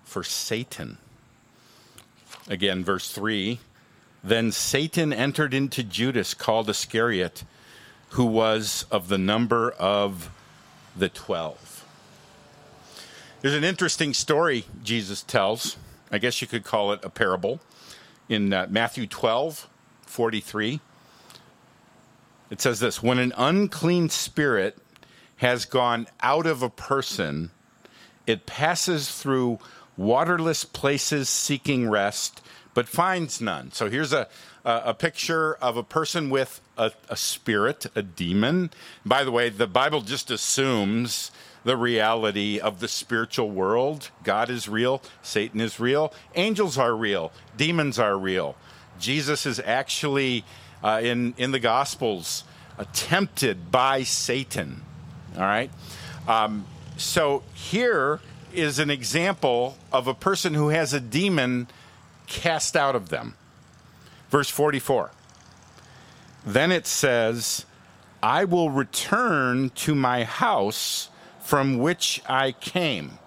for 0.04 0.22
Satan. 0.22 0.98
Again, 2.48 2.84
verse 2.84 3.10
3 3.10 3.58
Then 4.22 4.52
Satan 4.52 5.12
entered 5.12 5.54
into 5.54 5.82
Judas, 5.82 6.34
called 6.34 6.68
Iscariot, 6.68 7.44
who 8.10 8.24
was 8.24 8.86
of 8.90 9.08
the 9.08 9.18
number 9.18 9.72
of 9.72 10.30
the 10.96 11.08
twelve. 11.08 11.84
There's 13.40 13.54
an 13.54 13.64
interesting 13.64 14.14
story 14.14 14.64
Jesus 14.82 15.22
tells. 15.22 15.76
I 16.10 16.18
guess 16.18 16.40
you 16.40 16.46
could 16.46 16.64
call 16.64 16.92
it 16.92 17.00
a 17.04 17.10
parable 17.10 17.60
in 18.28 18.52
uh, 18.52 18.68
Matthew 18.70 19.06
12, 19.06 19.68
43. 20.06 20.80
It 22.50 22.60
says 22.60 22.80
this 22.80 23.02
When 23.02 23.18
an 23.18 23.32
unclean 23.36 24.10
spirit 24.10 24.78
has 25.38 25.64
gone 25.64 26.06
out 26.20 26.46
of 26.46 26.62
a 26.62 26.70
person, 26.70 27.50
it 28.26 28.46
passes 28.46 29.10
through 29.10 29.58
waterless 29.96 30.64
places 30.64 31.28
seeking 31.28 31.88
rest, 31.88 32.42
but 32.74 32.88
finds 32.88 33.40
none. 33.40 33.72
So 33.72 33.88
here's 33.88 34.12
a, 34.12 34.28
a, 34.64 34.82
a 34.86 34.94
picture 34.94 35.54
of 35.54 35.76
a 35.76 35.82
person 35.82 36.30
with 36.30 36.60
a, 36.76 36.92
a 37.08 37.16
spirit, 37.16 37.86
a 37.94 38.02
demon. 38.02 38.70
By 39.04 39.24
the 39.24 39.30
way, 39.30 39.48
the 39.48 39.66
Bible 39.66 40.00
just 40.00 40.30
assumes 40.30 41.30
the 41.64 41.76
reality 41.76 42.60
of 42.60 42.80
the 42.80 42.88
spiritual 42.88 43.50
world. 43.50 44.10
God 44.22 44.50
is 44.50 44.68
real, 44.68 45.02
Satan 45.22 45.60
is 45.60 45.80
real, 45.80 46.12
angels 46.34 46.76
are 46.76 46.94
real, 46.94 47.32
demons 47.56 47.98
are 47.98 48.18
real. 48.18 48.56
Jesus 48.98 49.46
is 49.46 49.60
actually 49.60 50.44
uh, 50.82 51.00
in 51.02 51.34
in 51.38 51.50
the 51.50 51.58
Gospels 51.58 52.44
tempted 52.92 53.70
by 53.70 54.02
Satan. 54.02 54.82
All 55.36 55.42
right, 55.42 55.70
um, 56.28 56.66
so 56.96 57.42
here 57.54 58.20
is 58.54 58.78
an 58.78 58.90
example 58.90 59.76
of 59.92 60.06
a 60.06 60.14
person 60.14 60.54
who 60.54 60.68
has 60.68 60.92
a 60.92 61.00
demon 61.00 61.68
cast 62.26 62.76
out 62.76 62.96
of 62.96 63.08
them. 63.08 63.34
Verse 64.30 64.50
44. 64.50 65.10
Then 66.46 66.72
it 66.72 66.86
says, 66.86 67.64
I 68.22 68.44
will 68.44 68.70
return 68.70 69.70
to 69.70 69.94
my 69.94 70.24
house 70.24 71.08
from 71.40 71.78
which 71.78 72.22
I 72.26 72.52
came. 72.52 73.18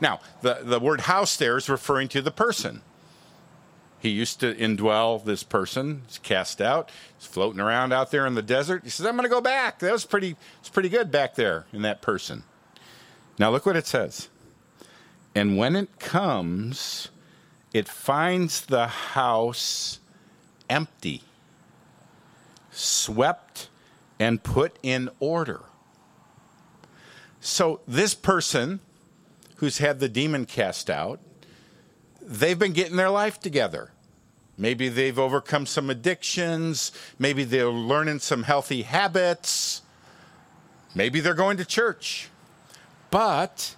Now, 0.00 0.20
the, 0.42 0.60
the 0.62 0.80
word 0.80 1.02
house 1.02 1.36
there 1.36 1.56
is 1.56 1.68
referring 1.68 2.08
to 2.08 2.22
the 2.22 2.30
person. 2.30 2.82
He 4.00 4.10
used 4.10 4.38
to 4.40 4.54
indwell 4.54 5.24
this 5.24 5.42
person. 5.42 6.02
He's 6.06 6.18
cast 6.18 6.60
out. 6.60 6.90
He's 7.18 7.26
floating 7.26 7.58
around 7.58 7.92
out 7.92 8.10
there 8.10 8.26
in 8.26 8.34
the 8.34 8.42
desert. 8.42 8.82
He 8.84 8.90
says, 8.90 9.06
I'm 9.06 9.16
going 9.16 9.22
to 9.24 9.30
go 9.30 9.40
back. 9.40 9.78
That 9.78 9.92
was 9.92 10.04
pretty, 10.04 10.36
it's 10.60 10.68
pretty 10.68 10.90
good 10.90 11.10
back 11.10 11.36
there 11.36 11.64
in 11.72 11.80
that 11.82 12.02
person. 12.02 12.42
Now, 13.38 13.50
look 13.50 13.64
what 13.64 13.76
it 13.76 13.86
says. 13.86 14.28
And 15.34 15.56
when 15.56 15.74
it 15.74 15.98
comes, 15.98 17.08
it 17.72 17.88
finds 17.88 18.62
the 18.62 18.86
house 18.86 19.98
empty, 20.70 21.22
swept, 22.70 23.68
and 24.18 24.42
put 24.42 24.78
in 24.82 25.10
order. 25.18 25.62
So, 27.40 27.80
this 27.86 28.14
person 28.14 28.80
who's 29.56 29.78
had 29.78 30.00
the 30.00 30.08
demon 30.08 30.46
cast 30.46 30.88
out, 30.88 31.20
they've 32.22 32.58
been 32.58 32.72
getting 32.72 32.96
their 32.96 33.10
life 33.10 33.40
together. 33.40 33.90
Maybe 34.56 34.88
they've 34.88 35.18
overcome 35.18 35.66
some 35.66 35.90
addictions. 35.90 36.92
Maybe 37.18 37.44
they're 37.44 37.66
learning 37.66 38.20
some 38.20 38.44
healthy 38.44 38.82
habits. 38.82 39.82
Maybe 40.94 41.20
they're 41.20 41.34
going 41.34 41.56
to 41.56 41.64
church. 41.64 42.28
But 43.10 43.74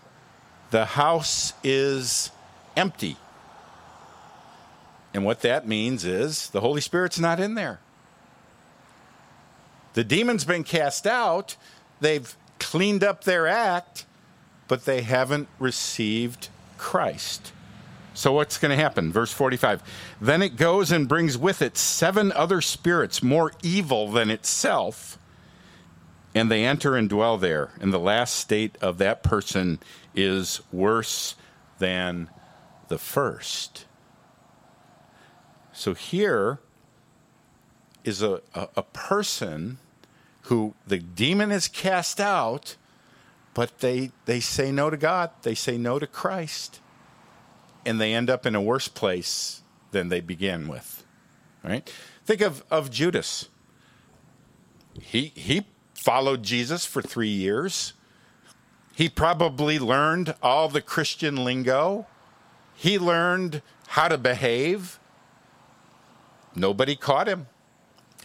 the 0.77 0.85
house 0.85 1.55
is 1.65 2.31
empty. 2.77 3.17
And 5.15 5.25
what 5.25 5.41
that 5.41 5.67
means 5.67 6.05
is 6.05 6.51
the 6.51 6.61
Holy 6.61 6.83
Spirit's 6.83 7.19
not 7.19 7.41
in 7.41 7.55
there. 7.55 7.81
The 9.95 10.05
demon's 10.05 10.45
been 10.45 10.65
cast 10.65 11.07
out. 11.07 11.57
They've 12.01 12.37
cleaned 12.59 13.03
up 13.03 13.25
their 13.25 13.47
act, 13.47 14.05
but 14.69 14.85
they 14.85 15.01
haven't 15.01 15.49
received 15.59 16.51
Christ. 16.77 17.53
So 18.13 18.35
what's 18.35 18.59
going 18.59 18.77
to 18.77 18.83
happen? 18.83 19.11
Verse 19.11 19.33
45. 19.33 19.83
Then 20.21 20.43
it 20.43 20.57
goes 20.57 20.93
and 20.93 21.09
brings 21.09 21.39
with 21.39 21.63
it 21.63 21.79
seven 21.79 22.33
other 22.33 22.61
spirits 22.61 23.23
more 23.23 23.53
evil 23.63 24.11
than 24.11 24.29
itself, 24.29 25.19
and 26.37 26.51
they 26.51 26.67
enter 26.67 26.97
and 26.97 27.09
dwell 27.09 27.39
there. 27.39 27.71
And 27.81 27.95
the 27.95 27.99
last 27.99 28.35
state 28.35 28.77
of 28.83 28.99
that 28.99 29.23
person 29.23 29.79
is 30.15 30.61
worse 30.71 31.35
than 31.79 32.29
the 32.89 32.99
first. 32.99 33.87
So 35.73 35.95
here 35.95 36.59
is 38.05 38.21
a, 38.21 38.43
a, 38.55 38.69
a 38.77 38.83
person 38.83 39.79
who 40.43 40.75
the 40.87 40.99
demon 40.99 41.51
is 41.51 41.69
cast 41.69 42.21
out, 42.21 42.77
but 43.55 43.79
they, 43.79 44.11
they 44.27 44.41
say 44.41 44.71
no 44.71 44.91
to 44.91 44.99
God, 44.99 45.31
they 45.41 45.55
say 45.55 45.79
no 45.79 45.99
to 45.99 46.07
Christ, 46.07 46.81
and 47.87 47.99
they 47.99 48.13
end 48.13 48.29
up 48.29 48.45
in 48.45 48.55
a 48.55 48.61
worse 48.61 48.89
place 48.89 49.63
than 49.91 50.11
they 50.11 50.21
began 50.21 50.69
with. 50.69 51.03
Right? 51.65 51.91
Think 52.27 52.43
of, 52.43 52.63
of 52.71 52.91
Judas. 52.91 53.49
He, 55.01 55.33
he 55.35 55.65
followed 55.97 56.43
Jesus 56.43 56.85
for 56.85 57.03
three 57.03 57.29
years. 57.29 57.95
He 58.95 59.09
probably 59.09 59.79
learned 59.79 60.35
all 60.43 60.69
the 60.69 60.81
Christian 60.81 61.45
lingo. 61.45 62.07
he 62.75 62.99
learned 62.99 63.63
how 63.89 64.09
to 64.09 64.19
behave. 64.19 64.99
Nobody 66.55 66.95
caught 66.95 67.29
him. 67.29 67.47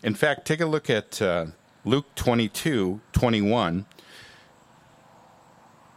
In 0.04 0.14
fact, 0.14 0.46
take 0.46 0.60
a 0.60 0.66
look 0.66 0.90
at 0.90 1.22
uh, 1.22 1.48
Luke 1.86 2.14
22 2.16 3.00
21. 3.14 3.86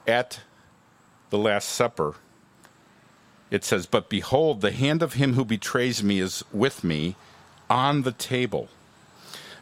At 0.06 0.40
the 1.30 1.38
Last 1.38 1.68
Supper, 1.68 2.14
it 3.50 3.64
says, 3.64 3.86
But 3.86 4.08
behold, 4.08 4.60
the 4.60 4.70
hand 4.70 5.02
of 5.02 5.14
him 5.14 5.34
who 5.34 5.44
betrays 5.44 6.02
me 6.02 6.20
is 6.20 6.44
with 6.52 6.84
me 6.84 7.16
on 7.70 8.02
the 8.02 8.12
table. 8.12 8.68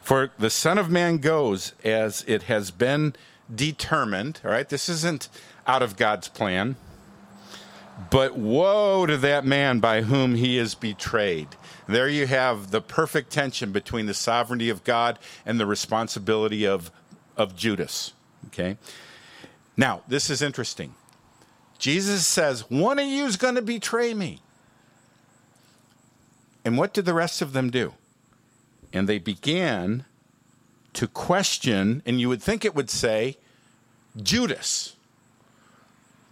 For 0.03 0.33
the 0.39 0.51
Son 0.51 0.79
of 0.79 0.91
Man 0.91 1.19
goes 1.19 1.75
as 1.85 2.25
it 2.27 2.45
has 2.45 2.71
been 2.71 3.15
determined. 3.53 4.41
All 4.45 4.51
right, 4.51 4.69
this 4.69 4.89
isn't 4.89 5.29
out 5.67 5.83
of 5.83 5.97
God's 5.97 6.29
plan. 6.29 6.77
But 8.11 8.37
woe 8.37 9.07
to 9.07 9.17
that 9.19 9.45
man 9.45 9.79
by 9.79 10.03
whom 10.03 10.35
he 10.35 10.59
is 10.59 10.75
betrayed. 10.75 11.49
There 11.87 12.09
you 12.09 12.27
have 12.27 12.71
the 12.71 12.81
perfect 12.81 13.31
tension 13.31 13.71
between 13.71 14.07
the 14.07 14.15
sovereignty 14.15 14.71
of 14.71 14.83
God 14.83 15.19
and 15.47 15.61
the 15.61 15.67
responsibility 15.67 16.67
of, 16.67 16.91
of 17.37 17.55
Judas. 17.55 18.13
Okay? 18.49 18.79
Now, 19.77 20.03
this 20.09 20.31
is 20.31 20.43
interesting. 20.43 20.95
Jesus 21.79 22.27
says, 22.27 22.69
One 22.71 22.99
of 22.99 23.07
you 23.07 23.25
is 23.25 23.37
going 23.37 23.55
to 23.55 23.63
betray 23.63 24.15
me. 24.15 24.41
And 26.65 26.77
what 26.77 26.93
did 26.93 27.05
the 27.05 27.15
rest 27.15 27.43
of 27.43 27.53
them 27.53 27.71
do? 27.71 27.95
And 28.93 29.09
they 29.09 29.19
began 29.19 30.05
to 30.93 31.07
question, 31.07 32.03
and 32.05 32.21
you 32.21 32.29
would 32.29 32.43
think 32.43 32.65
it 32.65 32.75
would 32.75 32.91
say, 32.91 33.39
Judas. 34.21 34.97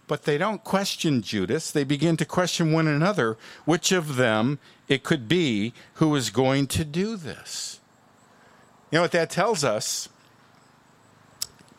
But 0.07 0.23
they 0.23 0.37
don't 0.37 0.63
question 0.63 1.21
Judas. 1.21 1.71
They 1.71 1.83
begin 1.83 2.17
to 2.17 2.25
question 2.25 2.73
one 2.73 2.87
another 2.87 3.37
which 3.65 3.91
of 3.91 4.17
them 4.17 4.59
it 4.87 5.03
could 5.03 5.27
be 5.27 5.73
who 5.95 6.13
is 6.15 6.29
going 6.29 6.67
to 6.67 6.83
do 6.83 7.15
this. 7.15 7.79
You 8.91 8.97
know 8.97 9.03
what 9.03 9.13
that 9.13 9.29
tells 9.29 9.63
us? 9.63 10.09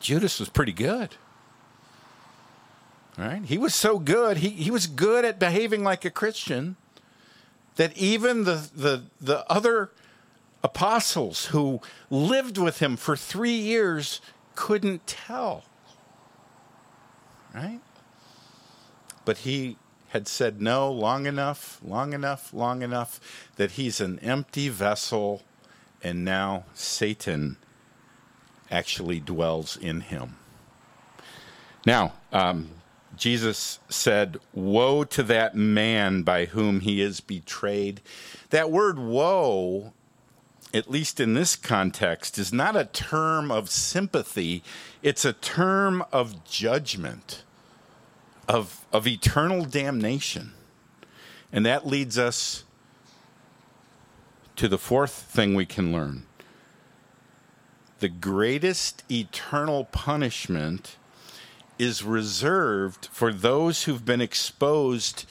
Judas 0.01 0.41
was 0.41 0.49
pretty 0.49 0.73
good. 0.73 1.11
Right? 3.19 3.45
He 3.45 3.59
was 3.59 3.75
so 3.75 3.99
good. 3.99 4.39
He, 4.39 4.49
he 4.49 4.71
was 4.71 4.87
good 4.87 5.25
at 5.25 5.39
behaving 5.39 5.85
like 5.85 6.05
a 6.07 6.11
Christian 6.11 6.77
that 7.77 7.97
even 7.97 8.45
the, 8.45 8.69
the, 8.75 9.03
the 9.21 9.51
other 9.51 9.91
apostles 10.65 11.47
who 11.47 11.81
lived 12.11 12.59
with 12.59 12.81
him 12.81 12.97
for 12.97 13.17
three 13.17 13.51
years 13.51 14.21
couldn't 14.55 15.07
tell. 15.07 15.65
Right? 17.55 17.81
But 19.25 19.39
he 19.39 19.77
had 20.09 20.29
said 20.29 20.61
no 20.61 20.91
long 20.91 21.27
enough, 21.27 21.81
long 21.83 22.13
enough, 22.13 22.53
long 22.53 22.83
enough 22.83 23.49
that 23.57 23.73
he's 23.73 24.01
an 24.01 24.19
empty 24.19 24.69
vessel, 24.69 25.43
and 26.03 26.25
now 26.25 26.65
Satan 26.75 27.57
actually 28.71 29.21
dwells 29.21 29.77
in 29.77 30.03
him. 30.03 30.37
Now, 31.87 32.13
um, 32.33 32.71
Jesus 33.17 33.79
said, 33.89 34.39
Woe 34.53 35.05
to 35.05 35.23
that 35.25 35.55
man 35.55 36.23
by 36.23 36.47
whom 36.47 36.81
he 36.81 37.01
is 37.01 37.21
betrayed. 37.21 38.01
That 38.51 38.71
word 38.71 38.99
woe, 38.99 39.93
at 40.75 40.91
least 40.91 41.21
in 41.21 41.35
this 41.35 41.55
context, 41.55 42.39
is 42.39 42.53
not 42.53 42.77
a 42.77 42.85
term 42.85 43.51
of 43.51 43.69
sympathy, 43.69 44.63
it's 45.03 45.25
a 45.25 45.35
term 45.35 46.05
of 46.13 46.45
judgment, 46.45 47.43
of, 48.49 48.87
of 48.93 49.07
eternal 49.07 49.65
damnation. 49.65 50.53
And 51.53 51.67
that 51.67 51.87
leads 51.87 52.19
us 52.19 52.65
to 54.57 54.69
the 54.69 54.79
fourth 54.79 55.13
thing 55.13 55.55
we 55.55 55.67
can 55.67 55.93
learn. 55.93 56.25
The 58.01 58.09
greatest 58.09 59.05
eternal 59.11 59.85
punishment 59.85 60.97
is 61.79 62.03
reserved 62.03 63.09
for 63.13 63.33
those 63.33 63.85
who've 63.85 64.05
been 64.05 64.21
exposed 64.21 65.27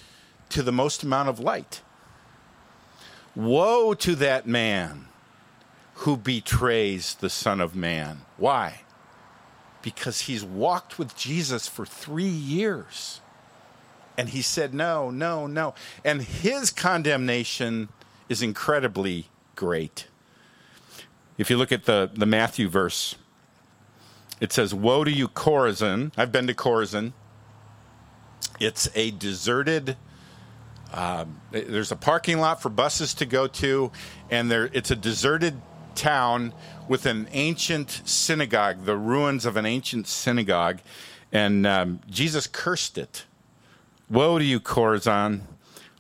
to 0.50 0.62
the 0.62 0.72
most 0.72 1.04
amount 1.04 1.30
of 1.30 1.40
light. 1.40 1.82
Woe 3.36 3.94
to 3.96 4.16
that 4.16 4.46
man 4.46 5.08
who 6.02 6.18
betrays 6.18 7.14
the 7.16 7.30
Son 7.30 7.62
of 7.62 7.76
Man. 7.76 8.22
Why? 8.38 8.82
Because 9.84 10.22
he's 10.22 10.44
walked 10.44 10.98
with 10.98 11.16
Jesus 11.16 11.68
for 11.68 11.86
three 11.86 12.24
years. 12.26 13.22
And 14.18 14.30
he 14.30 14.42
said, 14.42 14.74
No, 14.74 15.12
no, 15.12 15.46
no. 15.46 15.76
And 16.04 16.24
his 16.24 16.72
condemnation 16.72 17.90
is 18.30 18.42
incredibly 18.42 19.28
great. 19.56 20.08
If 21.38 21.52
you 21.52 21.58
look 21.58 21.72
at 21.72 21.86
the, 21.86 22.10
the 22.12 22.26
Matthew 22.26 22.68
verse, 22.68 23.16
it 24.40 24.52
says, 24.52 24.74
Woe 24.74 25.04
to 25.04 25.12
you, 25.12 25.28
Chorazin. 25.28 26.14
I've 26.18 26.32
been 26.32 26.48
to 26.48 26.56
Chorazin. 26.56 27.14
It's 28.60 28.90
a 28.96 29.12
deserted. 29.12 29.98
Um, 30.92 31.42
there's 31.52 31.92
a 31.92 31.96
parking 31.96 32.40
lot 32.40 32.60
for 32.60 32.70
buses 32.70 33.14
to 33.16 33.28
go 33.28 33.46
to, 33.48 33.92
and 34.32 34.50
there 34.50 34.70
it's 34.74 34.90
a 34.90 34.96
deserted 34.96 35.62
town 35.96 36.54
with 36.88 37.06
an 37.06 37.28
ancient 37.32 38.02
synagogue, 38.06 38.86
the 38.86 38.98
ruins 38.98 39.46
of 39.46 39.58
an 39.58 39.66
ancient 39.66 40.08
synagogue, 40.08 40.80
and 41.32 41.66
um, 41.66 42.00
Jesus 42.10 42.48
cursed 42.48 42.98
it. 42.98 43.26
Woe 44.10 44.40
to 44.40 44.44
you, 44.44 44.60
Chorazin! 44.60 45.42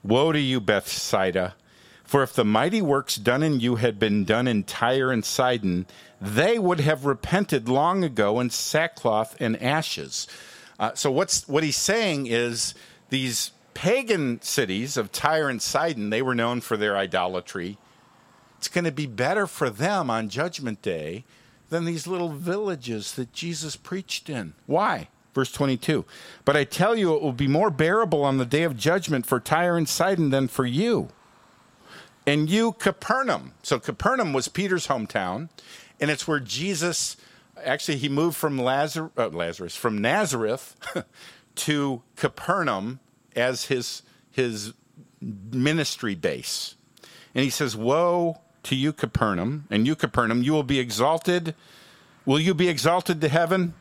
Woe 0.03 0.31
to 0.31 0.39
you, 0.39 0.59
Bethsaida! 0.59 1.55
For 2.03 2.23
if 2.23 2.33
the 2.33 2.43
mighty 2.43 2.81
works 2.81 3.15
done 3.15 3.41
in 3.41 3.61
you 3.61 3.77
had 3.77 3.97
been 3.97 4.25
done 4.25 4.45
in 4.45 4.65
Tyre 4.65 5.11
and 5.11 5.23
Sidon, 5.23 5.85
they 6.19 6.59
would 6.59 6.81
have 6.81 7.05
repented 7.05 7.69
long 7.69 8.03
ago 8.03 8.41
in 8.41 8.49
sackcloth 8.49 9.39
and 9.39 9.61
ashes. 9.61 10.27
Uh, 10.77 10.93
so 10.93 11.09
what's 11.09 11.47
what 11.47 11.63
he's 11.63 11.77
saying 11.77 12.27
is 12.27 12.73
these 13.09 13.51
pagan 13.73 14.41
cities 14.41 14.97
of 14.97 15.11
Tyre 15.13 15.47
and 15.47 15.61
Sidon, 15.61 16.09
they 16.09 16.21
were 16.21 16.35
known 16.35 16.59
for 16.59 16.75
their 16.75 16.97
idolatry. 16.97 17.77
It's 18.61 18.67
going 18.67 18.85
to 18.85 18.91
be 18.91 19.07
better 19.07 19.47
for 19.47 19.71
them 19.71 20.11
on 20.11 20.29
Judgment 20.29 20.83
Day 20.83 21.23
than 21.69 21.83
these 21.83 22.05
little 22.05 22.29
villages 22.29 23.13
that 23.13 23.33
Jesus 23.33 23.75
preached 23.75 24.29
in. 24.29 24.53
Why? 24.67 25.07
Verse 25.33 25.51
22. 25.51 26.05
But 26.45 26.55
I 26.55 26.63
tell 26.63 26.95
you, 26.95 27.15
it 27.15 27.23
will 27.23 27.33
be 27.33 27.47
more 27.47 27.71
bearable 27.71 28.23
on 28.23 28.37
the 28.37 28.45
day 28.45 28.61
of 28.61 28.77
judgment 28.77 29.25
for 29.25 29.39
Tyre 29.39 29.77
and 29.77 29.89
Sidon 29.89 30.29
than 30.29 30.47
for 30.47 30.63
you. 30.63 31.09
And 32.27 32.51
you, 32.51 32.73
Capernaum. 32.73 33.53
So 33.63 33.79
Capernaum 33.79 34.31
was 34.31 34.47
Peter's 34.47 34.85
hometown, 34.85 35.49
and 35.99 36.11
it's 36.11 36.27
where 36.27 36.39
Jesus 36.39 37.17
actually 37.65 37.97
he 37.97 38.09
moved 38.09 38.37
from 38.37 38.59
Lazarus, 38.59 39.11
uh, 39.17 39.29
Lazarus 39.29 39.75
from 39.75 39.97
Nazareth 39.97 40.75
to 41.55 42.03
Capernaum 42.15 42.99
as 43.35 43.65
his 43.65 44.03
his 44.29 44.75
ministry 45.19 46.13
base. 46.13 46.75
And 47.33 47.43
he 47.43 47.49
says, 47.49 47.75
"Woe 47.75 48.39
to 48.63 48.75
you, 48.75 48.93
Capernaum, 48.93 49.65
and 49.69 49.85
you, 49.85 49.95
Capernaum, 49.95 50.43
you 50.43 50.53
will 50.53 50.63
be 50.63 50.79
exalted. 50.79 51.55
Will 52.25 52.39
you 52.39 52.53
be 52.53 52.69
exalted 52.69 53.21
to 53.21 53.27
heaven? 53.27 53.73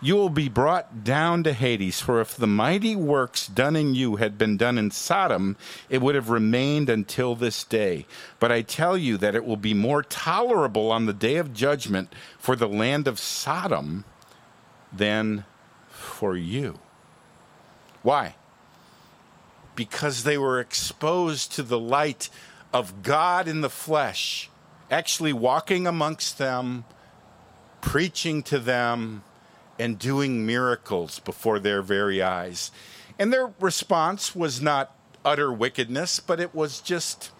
You 0.00 0.14
will 0.14 0.28
be 0.28 0.48
brought 0.48 1.02
down 1.02 1.42
to 1.42 1.52
Hades, 1.52 2.00
for 2.00 2.20
if 2.20 2.36
the 2.36 2.46
mighty 2.46 2.94
works 2.94 3.48
done 3.48 3.74
in 3.74 3.94
you 3.94 4.16
had 4.16 4.38
been 4.38 4.56
done 4.56 4.78
in 4.78 4.92
Sodom, 4.92 5.56
it 5.88 6.00
would 6.00 6.14
have 6.14 6.30
remained 6.30 6.88
until 6.88 7.34
this 7.34 7.64
day. 7.64 8.06
But 8.38 8.52
I 8.52 8.62
tell 8.62 8.96
you 8.96 9.16
that 9.16 9.34
it 9.34 9.44
will 9.44 9.56
be 9.56 9.74
more 9.74 10.02
tolerable 10.04 10.92
on 10.92 11.06
the 11.06 11.12
day 11.12 11.36
of 11.36 11.52
judgment 11.52 12.12
for 12.38 12.54
the 12.54 12.68
land 12.68 13.08
of 13.08 13.18
Sodom 13.18 14.04
than 14.92 15.44
for 15.88 16.36
you. 16.36 16.78
Why? 18.02 18.36
Because 19.74 20.22
they 20.22 20.38
were 20.38 20.60
exposed 20.60 21.52
to 21.52 21.62
the 21.62 21.78
light 21.78 22.28
of 22.72 23.02
God 23.02 23.48
in 23.48 23.60
the 23.60 23.70
flesh, 23.70 24.50
actually 24.90 25.32
walking 25.32 25.86
amongst 25.86 26.38
them, 26.38 26.84
preaching 27.80 28.42
to 28.44 28.58
them 28.58 29.22
and 29.78 29.98
doing 29.98 30.44
miracles 30.44 31.20
before 31.20 31.58
their 31.58 31.82
very 31.82 32.22
eyes. 32.22 32.70
And 33.18 33.32
their 33.32 33.52
response 33.60 34.34
was 34.34 34.60
not 34.60 34.94
utter 35.24 35.52
wickedness, 35.52 36.20
but 36.20 36.40
it 36.40 36.54
was 36.54 36.80
just 36.80 37.30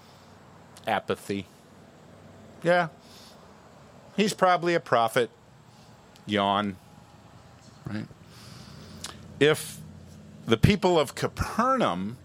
apathy. 0.86 1.46
Yeah, 2.62 2.88
he's 4.16 4.34
probably 4.34 4.74
a 4.74 4.80
prophet. 4.80 5.30
Yawn. 6.26 6.76
Right? 7.86 8.06
If 9.40 9.78
the 10.46 10.56
people 10.56 10.98
of 10.98 11.14
Capernaum 11.14 12.18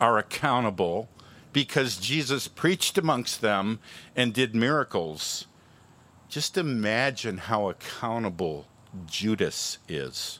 are 0.00 0.18
accountable 0.18 1.08
because 1.52 1.96
Jesus 1.96 2.48
preached 2.48 2.96
amongst 2.98 3.40
them 3.40 3.80
and 4.14 4.32
did 4.32 4.54
miracles, 4.54 5.46
just 6.28 6.56
imagine 6.56 7.38
how 7.38 7.68
accountable 7.68 8.66
Judas 9.06 9.78
is. 9.88 10.38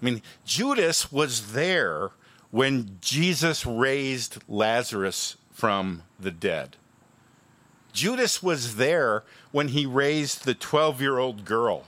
I 0.00 0.04
mean, 0.04 0.22
Judas 0.44 1.10
was 1.10 1.52
there 1.52 2.10
when 2.50 2.98
Jesus 3.00 3.66
raised 3.66 4.42
Lazarus 4.48 5.36
from 5.52 6.02
the 6.18 6.30
dead. 6.30 6.76
Judas 7.92 8.42
was 8.42 8.76
there 8.76 9.24
when 9.50 9.68
he 9.68 9.84
raised 9.84 10.44
the 10.44 10.54
12 10.54 11.00
year 11.00 11.18
old 11.18 11.44
girl 11.44 11.84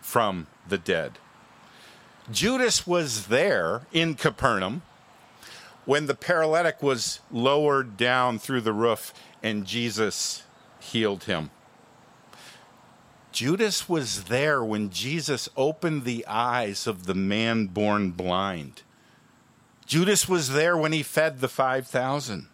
from 0.00 0.46
the 0.68 0.78
dead. 0.78 1.18
Judas 2.30 2.86
was 2.86 3.26
there 3.26 3.82
in 3.92 4.14
Capernaum 4.14 4.82
when 5.84 6.06
the 6.06 6.14
paralytic 6.14 6.82
was 6.82 7.20
lowered 7.30 7.96
down 7.96 8.38
through 8.38 8.60
the 8.60 8.72
roof 8.72 9.12
and 9.42 9.66
Jesus 9.66 10.44
healed 10.80 11.24
him. 11.24 11.50
Judas 13.32 13.88
was 13.88 14.24
there 14.24 14.62
when 14.64 14.90
Jesus 14.90 15.48
opened 15.56 16.04
the 16.04 16.24
eyes 16.26 16.86
of 16.86 17.06
the 17.06 17.14
man 17.14 17.66
born 17.66 18.12
blind. 18.12 18.82
Judas 19.86 20.28
was 20.28 20.52
there 20.52 20.76
when 20.76 20.92
he 20.92 21.02
fed 21.02 21.40
the 21.40 21.48
5,000. 21.48 22.46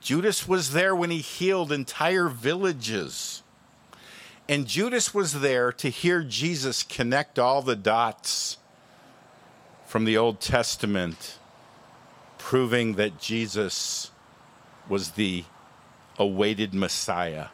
Judas 0.00 0.48
was 0.48 0.72
there 0.72 0.96
when 0.96 1.10
he 1.10 1.18
healed 1.18 1.70
entire 1.70 2.28
villages. 2.28 3.42
And 4.48 4.66
Judas 4.66 5.12
was 5.12 5.40
there 5.40 5.72
to 5.72 5.90
hear 5.90 6.22
Jesus 6.22 6.82
connect 6.82 7.38
all 7.38 7.60
the 7.60 7.76
dots 7.76 8.56
from 9.86 10.06
the 10.06 10.16
Old 10.16 10.40
Testament, 10.40 11.38
proving 12.40 12.94
that 12.94 13.20
Jesus 13.20 14.10
was 14.88 15.12
the 15.12 15.44
awaited 16.18 16.74
Messiah. 16.74 17.46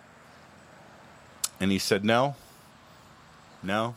And 1.61 1.71
he 1.71 1.79
said, 1.79 2.05
No, 2.05 2.37
no. 3.63 3.95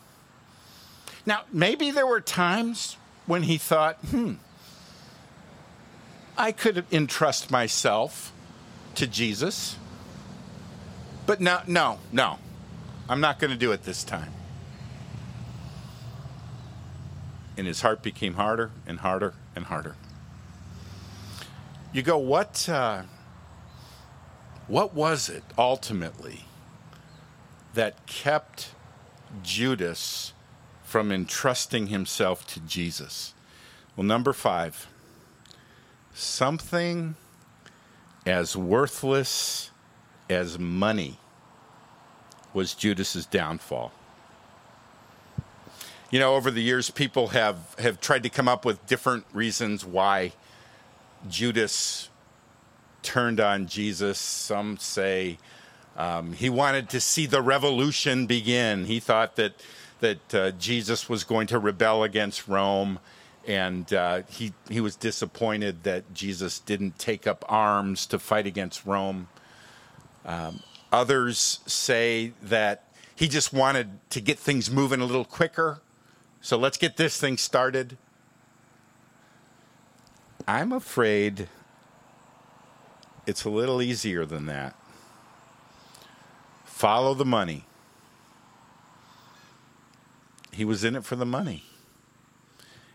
Now, 1.25 1.43
maybe 1.52 1.91
there 1.91 2.08
were 2.08 2.21
times 2.21 2.97
when 3.25 3.43
he 3.43 3.58
thought, 3.58 3.97
hmm, 3.97 4.34
I 6.38 6.52
could 6.52 6.86
entrust 6.91 7.52
myself 7.52 8.34
to 8.95 9.06
Jesus. 9.06 9.75
But 11.28 11.39
no, 11.39 11.62
no, 11.67 11.99
no. 12.12 12.39
I'm 13.08 13.21
not 13.21 13.39
going 13.39 13.52
to 13.52 13.58
do 13.58 13.71
it 13.71 13.84
this 13.84 14.04
time. 14.04 14.32
And 17.58 17.67
his 17.67 17.82
heart 17.82 18.02
became 18.02 18.36
harder 18.36 18.71
and 18.88 18.99
harder 18.99 19.34
and 19.56 19.65
harder. 19.65 19.95
You 21.91 22.04
go, 22.04 22.19
what, 22.19 22.69
uh, 22.69 23.04
what 24.67 24.93
was 24.93 25.28
it 25.28 25.43
ultimately 25.58 26.45
that 27.73 28.06
kept 28.06 28.73
Judas 29.41 30.34
from 30.84 31.12
entrusting 31.12 31.88
himself 31.88 32.45
to 32.47 32.60
Jesus? 32.60 33.34
Well, 33.95 34.06
number 34.06 34.34
five, 34.34 34.88
something 36.13 37.15
as 38.23 38.56
worthless 38.56 39.71
as 40.30 40.60
money 40.60 41.17
was 42.54 42.75
Judas's 42.75 43.25
downfall. 43.25 43.91
You 46.12 46.19
know, 46.19 46.36
over 46.36 46.52
the 46.52 46.62
years, 46.62 46.91
people 46.91 47.30
have, 47.30 47.75
have 47.80 47.99
tried 47.99 48.23
to 48.23 48.30
come 48.30 48.47
up 48.47 48.63
with 48.63 48.86
different 48.86 49.25
reasons 49.34 49.84
why 49.84 50.34
Judas 51.28 52.10
turned 53.02 53.40
on 53.40 53.68
Jesus. 53.68 54.20
Some 54.20 54.78
say 54.78 55.38
um, 55.98 56.34
he 56.34 56.50
wanted 56.50 56.90
to 56.90 57.00
see 57.00 57.26
the 57.26 57.42
revolution 57.42 58.26
begin. 58.26 58.86
He 58.86 59.00
thought 59.00 59.36
that 59.36 59.54
that 60.00 60.34
uh, 60.34 60.52
Jesus 60.52 61.10
was 61.10 61.26
going 61.26 61.48
to 61.48 61.60
rebel 61.60 62.04
against 62.04 62.48
Rome, 62.48 63.00
and 63.46 63.92
uh, 63.94 64.22
he 64.30 64.54
he 64.70 64.80
was 64.80 64.96
disappointed 64.96 65.84
that 65.84 66.14
Jesus 66.14 66.60
didn't 66.60 66.98
take 66.98 67.28
up 67.28 67.44
arms 67.50 68.06
to 68.08 68.20
fight 68.20 68.48
against 68.48 68.86
Rome. 68.86 69.28
Um, 70.26 70.62
others 70.92 71.60
say 71.66 72.34
that 72.42 72.86
he 73.16 73.28
just 73.28 73.52
wanted 73.52 74.00
to 74.12 74.22
get 74.22 74.40
things 74.40 74.72
moving 74.72 75.02
a 75.02 75.06
little 75.06 75.26
quicker. 75.26 75.82
So 76.40 76.58
let's 76.58 76.78
get 76.78 76.96
this 76.96 77.20
thing 77.20 77.36
started. 77.38 77.98
I'm 80.50 80.72
afraid 80.72 81.48
it's 83.28 83.44
a 83.44 83.52
little 83.52 83.84
easier 83.84 84.26
than 84.26 84.48
that. 84.48 84.76
Follow 86.66 87.14
the 87.14 87.24
money. 87.24 87.66
He 90.52 90.66
was 90.66 90.84
in 90.84 90.96
it 90.96 91.06
for 91.06 91.16
the 91.16 91.26
money. 91.26 91.66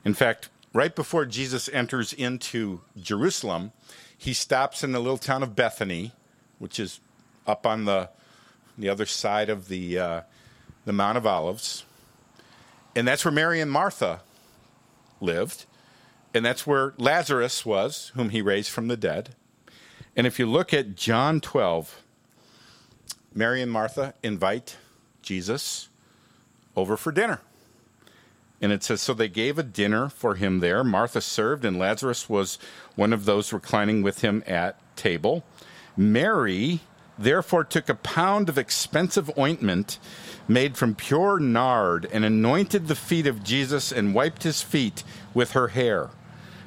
In 0.04 0.14
fact, 0.14 0.48
right 0.72 0.96
before 0.96 1.26
Jesus 1.26 1.68
enters 1.68 2.12
into 2.12 2.80
Jerusalem, 3.00 3.70
he 4.18 4.32
stops 4.32 4.82
in 4.82 4.90
the 4.90 4.98
little 4.98 5.16
town 5.16 5.44
of 5.44 5.54
Bethany, 5.54 6.10
which 6.58 6.80
is 6.80 6.98
up 7.46 7.68
on 7.68 7.84
the 7.84 8.08
the 8.76 8.88
other 8.88 9.06
side 9.06 9.48
of 9.48 9.68
the 9.68 9.96
uh, 9.96 10.20
the 10.86 10.92
Mount 10.92 11.16
of 11.16 11.24
Olives, 11.24 11.84
and 12.96 13.06
that's 13.06 13.24
where 13.24 13.30
Mary 13.30 13.60
and 13.60 13.70
Martha 13.70 14.22
lived, 15.20 15.66
and 16.34 16.44
that's 16.44 16.66
where 16.66 16.94
Lazarus 16.98 17.64
was, 17.64 18.10
whom 18.16 18.30
he 18.30 18.42
raised 18.42 18.70
from 18.70 18.88
the 18.88 18.96
dead. 18.96 19.36
And 20.16 20.26
if 20.26 20.38
you 20.38 20.46
look 20.46 20.74
at 20.74 20.96
John 20.96 21.40
12, 21.40 22.02
Mary 23.32 23.62
and 23.62 23.70
Martha 23.70 24.14
invite 24.22 24.76
Jesus 25.22 25.88
over 26.76 26.96
for 26.96 27.12
dinner. 27.12 27.40
And 28.60 28.72
it 28.72 28.82
says, 28.82 29.00
So 29.00 29.14
they 29.14 29.28
gave 29.28 29.58
a 29.58 29.62
dinner 29.62 30.08
for 30.08 30.34
him 30.34 30.58
there. 30.58 30.82
Martha 30.82 31.20
served, 31.20 31.64
and 31.64 31.78
Lazarus 31.78 32.28
was 32.28 32.58
one 32.96 33.12
of 33.12 33.24
those 33.24 33.52
reclining 33.52 34.02
with 34.02 34.22
him 34.22 34.42
at 34.46 34.78
table. 34.96 35.44
Mary 35.96 36.80
therefore 37.16 37.62
took 37.62 37.88
a 37.88 37.94
pound 37.94 38.48
of 38.48 38.58
expensive 38.58 39.30
ointment 39.38 39.98
made 40.48 40.76
from 40.76 40.94
pure 40.94 41.38
nard 41.38 42.08
and 42.12 42.24
anointed 42.24 42.88
the 42.88 42.96
feet 42.96 43.26
of 43.26 43.44
Jesus 43.44 43.92
and 43.92 44.14
wiped 44.14 44.42
his 44.42 44.62
feet 44.62 45.04
with 45.32 45.52
her 45.52 45.68
hair. 45.68 46.10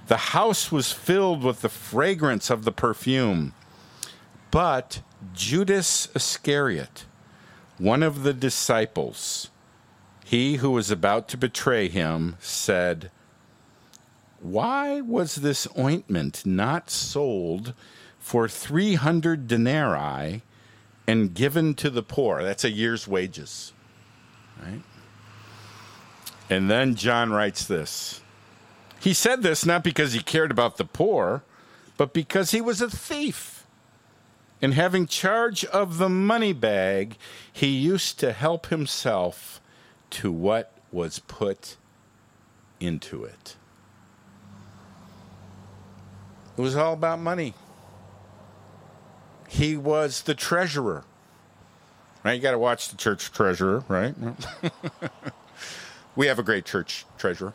The 0.07 0.17
house 0.17 0.71
was 0.71 0.91
filled 0.91 1.43
with 1.43 1.61
the 1.61 1.69
fragrance 1.69 2.49
of 2.49 2.63
the 2.63 2.71
perfume. 2.71 3.53
But 4.51 5.01
Judas 5.33 6.07
Iscariot, 6.15 7.05
one 7.77 8.03
of 8.03 8.23
the 8.23 8.33
disciples, 8.33 9.49
he 10.25 10.57
who 10.57 10.71
was 10.71 10.89
about 10.89 11.27
to 11.29 11.37
betray 11.37 11.89
him, 11.89 12.37
said, 12.39 13.11
Why 14.41 15.01
was 15.01 15.35
this 15.35 15.67
ointment 15.77 16.45
not 16.45 16.89
sold? 16.89 17.73
for 18.27 18.49
300 18.49 19.47
denarii 19.47 20.41
and 21.07 21.33
given 21.33 21.73
to 21.73 21.89
the 21.89 22.03
poor. 22.03 22.43
That's 22.43 22.65
a 22.65 22.69
year's 22.69 23.07
wages. 23.07 23.71
Right? 24.61 24.81
And 26.49 26.69
then 26.69 26.95
John 26.95 27.31
writes 27.31 27.65
this. 27.65 28.19
He 28.99 29.13
said 29.13 29.43
this 29.43 29.65
not 29.65 29.83
because 29.83 30.13
he 30.13 30.21
cared 30.21 30.51
about 30.51 30.77
the 30.77 30.85
poor, 30.85 31.43
but 31.97 32.13
because 32.13 32.51
he 32.51 32.61
was 32.61 32.81
a 32.81 32.89
thief. 32.89 33.65
And 34.61 34.73
having 34.73 35.05
charge 35.05 35.63
of 35.65 35.97
the 35.97 36.09
money 36.09 36.53
bag, 36.53 37.17
he 37.51 37.67
used 37.67 38.19
to 38.19 38.33
help 38.33 38.67
himself 38.67 39.61
to 40.11 40.31
what 40.31 40.73
was 40.91 41.19
put 41.19 41.77
into 42.79 43.23
it. 43.23 43.55
It 46.57 46.61
was 46.61 46.75
all 46.75 46.93
about 46.93 47.19
money 47.19 47.53
he 49.47 49.77
was 49.77 50.23
the 50.23 50.35
treasurer. 50.35 51.03
Right? 52.23 52.33
You 52.33 52.41
got 52.41 52.51
to 52.51 52.59
watch 52.59 52.89
the 52.89 52.97
church 52.97 53.31
treasurer, 53.31 53.83
right? 53.87 54.13
we 56.15 56.27
have 56.27 56.39
a 56.39 56.43
great 56.43 56.65
church 56.65 57.05
treasurer. 57.17 57.53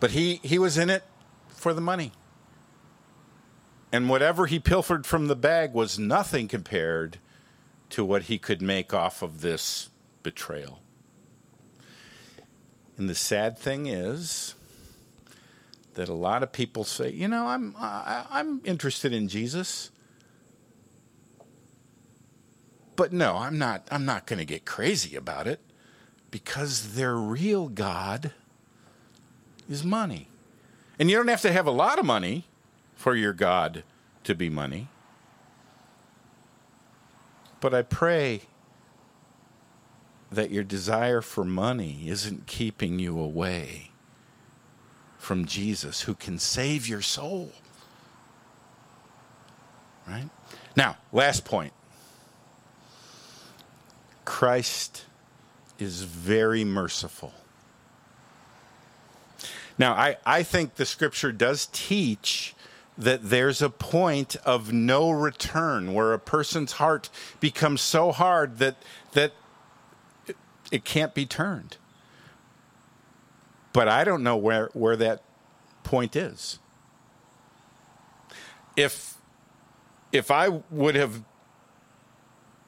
But 0.00 0.10
he, 0.10 0.40
he 0.42 0.58
was 0.58 0.76
in 0.76 0.90
it 0.90 1.04
for 1.48 1.72
the 1.72 1.80
money. 1.80 2.12
And 3.92 4.08
whatever 4.08 4.46
he 4.46 4.58
pilfered 4.58 5.06
from 5.06 5.28
the 5.28 5.36
bag 5.36 5.72
was 5.72 5.98
nothing 5.98 6.48
compared 6.48 7.18
to 7.90 8.04
what 8.04 8.24
he 8.24 8.38
could 8.38 8.60
make 8.60 8.92
off 8.92 9.22
of 9.22 9.40
this 9.40 9.90
betrayal. 10.22 10.80
And 12.96 13.08
the 13.08 13.14
sad 13.14 13.58
thing 13.58 13.86
is 13.86 14.54
that 15.94 16.08
a 16.08 16.14
lot 16.14 16.42
of 16.42 16.52
people 16.52 16.84
say, 16.84 17.10
you 17.10 17.28
know, 17.28 17.46
I'm 17.46 17.74
I, 17.78 18.20
am 18.20 18.26
i 18.30 18.40
am 18.40 18.60
interested 18.64 19.12
in 19.12 19.28
Jesus. 19.28 19.90
But 22.96 23.12
no, 23.12 23.36
I'm 23.36 23.58
not 23.58 23.86
I'm 23.90 24.04
not 24.04 24.26
going 24.26 24.38
to 24.38 24.44
get 24.44 24.64
crazy 24.64 25.16
about 25.16 25.46
it 25.46 25.60
because 26.30 26.94
their 26.94 27.16
real 27.16 27.68
god 27.68 28.32
is 29.68 29.84
money. 29.84 30.28
And 30.98 31.10
you 31.10 31.16
don't 31.16 31.28
have 31.28 31.42
to 31.42 31.52
have 31.52 31.66
a 31.66 31.72
lot 31.72 31.98
of 31.98 32.04
money 32.04 32.44
for 32.94 33.14
your 33.14 33.32
god 33.32 33.82
to 34.24 34.34
be 34.34 34.48
money. 34.48 34.88
But 37.60 37.74
I 37.74 37.82
pray 37.82 38.42
that 40.30 40.50
your 40.50 40.64
desire 40.64 41.20
for 41.20 41.44
money 41.44 42.04
isn't 42.06 42.46
keeping 42.46 42.98
you 42.98 43.18
away 43.18 43.90
from 45.18 45.46
Jesus 45.46 46.02
who 46.02 46.14
can 46.14 46.38
save 46.38 46.86
your 46.86 47.00
soul. 47.00 47.52
Right? 50.06 50.28
Now, 50.76 50.98
last 51.12 51.44
point 51.44 51.72
Christ 54.24 55.04
is 55.78 56.02
very 56.02 56.64
merciful. 56.64 57.32
Now, 59.78 59.94
I, 59.94 60.16
I 60.24 60.42
think 60.42 60.76
the 60.76 60.86
scripture 60.86 61.32
does 61.32 61.68
teach 61.72 62.54
that 62.96 63.28
there's 63.28 63.60
a 63.60 63.70
point 63.70 64.36
of 64.44 64.72
no 64.72 65.10
return 65.10 65.94
where 65.94 66.12
a 66.12 66.18
person's 66.18 66.72
heart 66.72 67.10
becomes 67.40 67.80
so 67.80 68.12
hard 68.12 68.58
that, 68.58 68.76
that 69.12 69.32
it, 70.70 70.84
can't 70.84 71.12
be 71.12 71.26
turned. 71.26 71.76
But 73.72 73.88
I 73.88 74.04
don't 74.04 74.22
know 74.22 74.36
where, 74.36 74.70
where 74.74 74.96
that 74.96 75.22
point 75.82 76.14
is. 76.14 76.60
If, 78.76 79.16
if 80.12 80.30
I 80.30 80.60
would 80.70 80.94
have 80.94 81.24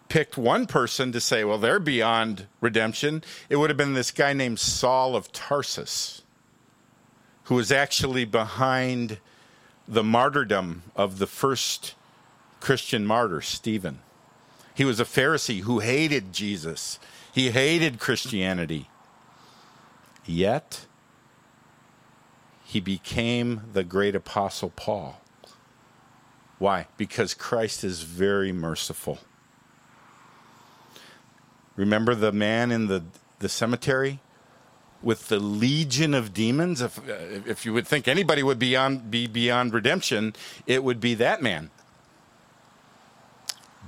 picked 0.08 0.36
one 0.36 0.66
person 0.66 1.12
to 1.12 1.20
say, 1.20 1.44
well, 1.44 1.58
they're 1.58 1.78
beyond 1.78 2.46
redemption, 2.60 3.22
it 3.48 3.56
would 3.56 3.70
have 3.70 3.76
been 3.76 3.94
this 3.94 4.10
guy 4.10 4.32
named 4.32 4.58
Saul 4.58 5.14
of 5.14 5.30
Tarsus 5.30 6.22
who 7.46 7.54
was 7.54 7.72
actually 7.72 8.24
behind 8.24 9.18
the 9.88 10.02
martyrdom 10.02 10.82
of 10.94 11.18
the 11.18 11.26
first 11.26 11.94
Christian 12.60 13.06
martyr, 13.06 13.40
Stephen. 13.40 14.00
He 14.74 14.84
was 14.84 14.98
a 14.98 15.04
Pharisee 15.04 15.60
who 15.60 15.78
hated 15.78 16.32
Jesus, 16.32 16.98
he 17.32 17.50
hated 17.50 17.98
Christianity. 17.98 18.88
Yet, 20.24 20.86
he 22.64 22.80
became 22.80 23.62
the 23.72 23.84
great 23.84 24.16
apostle 24.16 24.72
Paul. 24.74 25.20
Why? 26.58 26.88
Because 26.96 27.32
Christ 27.32 27.84
is 27.84 28.02
very 28.02 28.50
merciful. 28.50 29.18
Remember 31.76 32.14
the 32.14 32.32
man 32.32 32.72
in 32.72 32.88
the, 32.88 33.04
the 33.38 33.48
cemetery? 33.48 34.18
With 35.02 35.28
the 35.28 35.38
legion 35.38 36.14
of 36.14 36.32
demons, 36.32 36.80
if, 36.80 36.98
uh, 36.98 37.12
if 37.46 37.64
you 37.64 37.72
would 37.72 37.86
think 37.86 38.08
anybody 38.08 38.42
would 38.42 38.58
be, 38.58 38.76
on, 38.76 38.98
be 38.98 39.26
beyond 39.26 39.72
redemption, 39.72 40.34
it 40.66 40.82
would 40.82 41.00
be 41.00 41.14
that 41.14 41.42
man. 41.42 41.70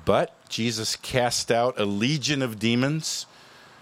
But 0.04 0.48
Jesus 0.48 0.96
cast 0.96 1.50
out 1.50 1.78
a 1.78 1.84
legion 1.84 2.40
of 2.42 2.58
demons. 2.58 3.26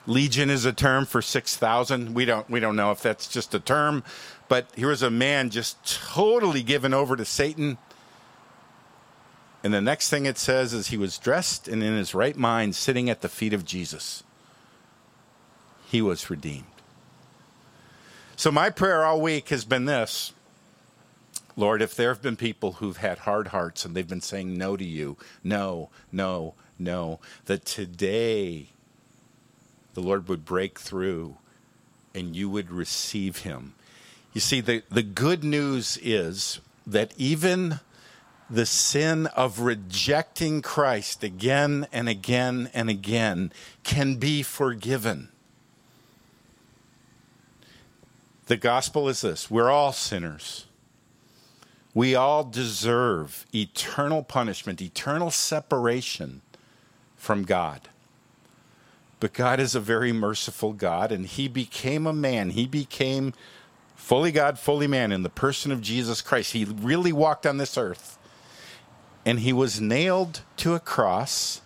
Legion 0.06 0.50
is 0.50 0.64
a 0.64 0.72
term 0.72 1.06
for 1.06 1.20
6,000. 1.20 2.14
We 2.14 2.24
don't, 2.24 2.48
we 2.48 2.60
don't 2.60 2.76
know 2.76 2.90
if 2.90 3.02
that's 3.02 3.28
just 3.28 3.54
a 3.54 3.60
term, 3.60 4.04
but 4.48 4.68
here 4.76 4.88
was 4.88 5.02
a 5.02 5.10
man 5.10 5.50
just 5.50 5.76
totally 6.12 6.62
given 6.62 6.94
over 6.94 7.16
to 7.16 7.24
Satan. 7.24 7.78
And 9.64 9.74
the 9.74 9.80
next 9.80 10.10
thing 10.10 10.26
it 10.26 10.38
says 10.38 10.72
is 10.72 10.88
he 10.88 10.96
was 10.96 11.18
dressed 11.18 11.66
and 11.66 11.82
in 11.82 11.96
his 11.96 12.14
right 12.14 12.36
mind, 12.36 12.76
sitting 12.76 13.10
at 13.10 13.20
the 13.20 13.28
feet 13.28 13.52
of 13.52 13.64
Jesus. 13.64 14.22
He 15.88 16.00
was 16.00 16.30
redeemed. 16.30 16.75
So, 18.38 18.50
my 18.50 18.68
prayer 18.68 19.02
all 19.02 19.22
week 19.22 19.48
has 19.48 19.64
been 19.64 19.86
this 19.86 20.34
Lord, 21.56 21.80
if 21.80 21.94
there 21.94 22.10
have 22.10 22.20
been 22.20 22.36
people 22.36 22.72
who've 22.72 22.98
had 22.98 23.20
hard 23.20 23.48
hearts 23.48 23.86
and 23.86 23.96
they've 23.96 24.06
been 24.06 24.20
saying 24.20 24.58
no 24.58 24.76
to 24.76 24.84
you, 24.84 25.16
no, 25.42 25.88
no, 26.12 26.52
no, 26.78 27.18
that 27.46 27.64
today 27.64 28.66
the 29.94 30.02
Lord 30.02 30.28
would 30.28 30.44
break 30.44 30.78
through 30.78 31.38
and 32.14 32.36
you 32.36 32.50
would 32.50 32.70
receive 32.70 33.38
him. 33.38 33.74
You 34.34 34.42
see, 34.42 34.60
the, 34.60 34.82
the 34.90 35.02
good 35.02 35.42
news 35.42 35.98
is 36.02 36.60
that 36.86 37.14
even 37.16 37.80
the 38.50 38.66
sin 38.66 39.28
of 39.28 39.60
rejecting 39.60 40.60
Christ 40.60 41.24
again 41.24 41.86
and 41.90 42.06
again 42.06 42.68
and 42.74 42.90
again 42.90 43.50
can 43.82 44.16
be 44.16 44.42
forgiven. 44.42 45.30
The 48.46 48.56
gospel 48.56 49.08
is 49.08 49.20
this 49.20 49.50
we're 49.50 49.70
all 49.70 49.92
sinners. 49.92 50.66
We 51.94 52.14
all 52.14 52.44
deserve 52.44 53.46
eternal 53.54 54.22
punishment, 54.22 54.82
eternal 54.82 55.30
separation 55.30 56.42
from 57.16 57.44
God. 57.44 57.88
But 59.18 59.32
God 59.32 59.60
is 59.60 59.74
a 59.74 59.80
very 59.80 60.12
merciful 60.12 60.74
God, 60.74 61.10
and 61.10 61.26
He 61.26 61.48
became 61.48 62.06
a 62.06 62.12
man. 62.12 62.50
He 62.50 62.66
became 62.66 63.32
fully 63.94 64.30
God, 64.30 64.58
fully 64.58 64.86
man 64.86 65.10
in 65.10 65.22
the 65.22 65.30
person 65.30 65.72
of 65.72 65.80
Jesus 65.80 66.20
Christ. 66.20 66.52
He 66.52 66.64
really 66.64 67.12
walked 67.12 67.46
on 67.46 67.56
this 67.56 67.78
earth, 67.78 68.18
and 69.24 69.40
He 69.40 69.54
was 69.54 69.80
nailed 69.80 70.42
to 70.58 70.74
a 70.74 70.80
cross 70.80 71.62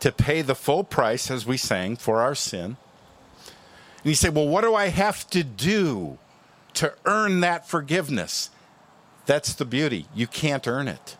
to 0.00 0.10
pay 0.10 0.40
the 0.40 0.54
full 0.54 0.84
price, 0.84 1.30
as 1.30 1.44
we 1.44 1.58
sang, 1.58 1.96
for 1.96 2.22
our 2.22 2.34
sin. 2.34 2.78
And 3.98 4.06
you 4.06 4.14
say, 4.14 4.28
well, 4.28 4.48
what 4.48 4.62
do 4.62 4.74
I 4.74 4.88
have 4.88 5.28
to 5.30 5.42
do 5.42 6.18
to 6.74 6.94
earn 7.04 7.40
that 7.40 7.68
forgiveness? 7.68 8.50
That's 9.26 9.54
the 9.54 9.64
beauty. 9.64 10.06
You 10.14 10.26
can't 10.26 10.66
earn 10.66 10.88
it. 10.88 11.16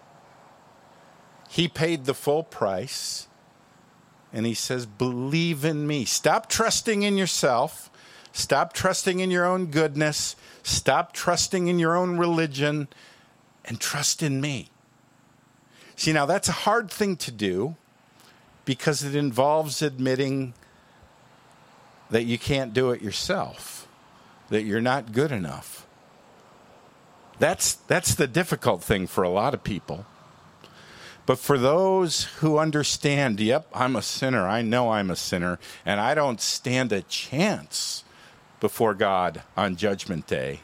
He 1.49 1.69
paid 1.69 2.05
the 2.05 2.15
full 2.15 2.43
price. 2.43 3.27
And 4.33 4.47
he 4.47 4.55
says, 4.55 4.87
believe 4.87 5.65
in 5.65 5.87
me. 5.87 6.05
Stop 6.05 6.49
trusting 6.49 7.03
in 7.03 7.17
yourself. 7.17 7.91
Stop 8.33 8.73
trusting 8.73 9.21
in 9.21 9.31
your 9.31 9.45
own 9.45 9.67
goodness. 9.67 10.37
Stop 10.63 11.13
trusting 11.13 11.67
in 11.67 11.79
your 11.79 11.97
own 11.97 12.19
religion 12.19 12.89
and 13.65 13.81
trust 13.81 14.23
in 14.23 14.41
me. 14.41 14.71
See, 15.97 16.13
now 16.13 16.27
that's 16.27 16.49
a 16.49 16.53
hard 16.53 16.91
thing 16.91 17.17
to 17.17 17.33
do 17.33 17.75
because 18.65 19.03
it 19.03 19.17
involves 19.17 19.83
admitting 19.83 20.55
that 22.11 22.25
you 22.25 22.39
can't 22.39 22.73
do 22.73 22.91
it 22.91 23.03
yourself, 23.03 23.87
that 24.49 24.63
you're 24.63 24.81
not 24.81 25.13
good 25.13 25.33
enough. 25.33 25.87
That's, 27.39 27.75
that's 27.75 28.15
the 28.15 28.27
difficult 28.27 28.83
thing 28.83 29.07
for 29.07 29.23
a 29.23 29.29
lot 29.29 29.55
of 29.55 29.63
people. 29.63 30.07
But 31.27 31.39
for 31.39 31.59
those 31.59 32.25
who 32.39 32.59
understand, 32.59 33.39
yep, 33.39 33.69
I'm 33.75 33.97
a 33.97 34.03
sinner, 34.03 34.49
I 34.49 34.63
know 34.63 34.93
I'm 34.93 35.11
a 35.11 35.17
sinner, 35.17 35.59
and 35.85 36.01
I 36.01 36.15
don't 36.15 36.41
stand 36.41 36.91
a 36.91 37.03
chance 37.03 38.03
before 38.61 38.95
God 38.95 39.43
on 39.57 39.77
Judgment 39.77 40.27
Day, 40.27 40.61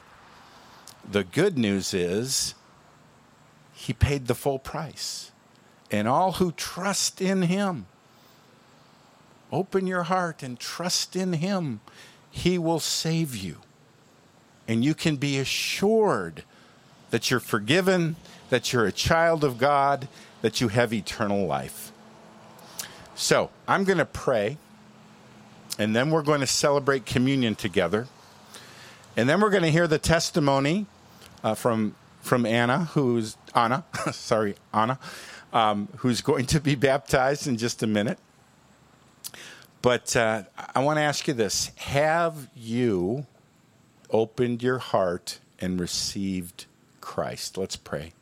the 1.08 1.24
good 1.24 1.58
news 1.58 1.92
is 1.94 2.54
He 3.72 3.92
paid 3.92 4.26
the 4.26 4.34
full 4.34 4.58
price. 4.58 5.30
And 5.90 6.08
all 6.08 6.32
who 6.32 6.50
trust 6.52 7.20
in 7.20 7.42
Him 7.42 7.86
Open 9.54 9.86
your 9.86 10.02
heart 10.02 10.42
and 10.42 10.58
trust 10.58 11.14
in 11.14 11.34
Him. 11.34 11.80
He 12.28 12.58
will 12.58 12.80
save 12.80 13.36
you. 13.36 13.58
And 14.66 14.84
you 14.84 14.94
can 14.94 15.14
be 15.14 15.38
assured 15.38 16.42
that 17.10 17.30
you're 17.30 17.38
forgiven, 17.38 18.16
that 18.50 18.72
you're 18.72 18.84
a 18.84 18.90
child 18.90 19.44
of 19.44 19.56
God, 19.56 20.08
that 20.42 20.60
you 20.60 20.66
have 20.68 20.92
eternal 20.92 21.46
life. 21.46 21.92
So 23.14 23.50
I'm 23.68 23.84
going 23.84 23.98
to 23.98 24.04
pray, 24.04 24.58
and 25.78 25.94
then 25.94 26.10
we're 26.10 26.22
going 26.22 26.40
to 26.40 26.48
celebrate 26.48 27.06
communion 27.06 27.54
together. 27.54 28.08
And 29.16 29.28
then 29.28 29.40
we're 29.40 29.50
going 29.50 29.62
to 29.62 29.70
hear 29.70 29.86
the 29.86 30.00
testimony 30.00 30.86
uh, 31.44 31.54
from, 31.54 31.94
from 32.22 32.44
Anna, 32.44 32.86
who's 32.86 33.36
Anna, 33.54 33.84
sorry, 34.10 34.56
Anna, 34.72 34.98
um, 35.52 35.86
who's 35.98 36.22
going 36.22 36.46
to 36.46 36.58
be 36.60 36.74
baptized 36.74 37.46
in 37.46 37.56
just 37.56 37.84
a 37.84 37.86
minute. 37.86 38.18
But 39.84 40.16
uh, 40.16 40.44
I 40.74 40.82
want 40.82 40.96
to 40.96 41.02
ask 41.02 41.28
you 41.28 41.34
this 41.34 41.70
Have 41.76 42.48
you 42.56 43.26
opened 44.08 44.62
your 44.62 44.78
heart 44.78 45.40
and 45.60 45.78
received 45.78 46.64
Christ? 47.02 47.58
Let's 47.58 47.76
pray. 47.76 48.14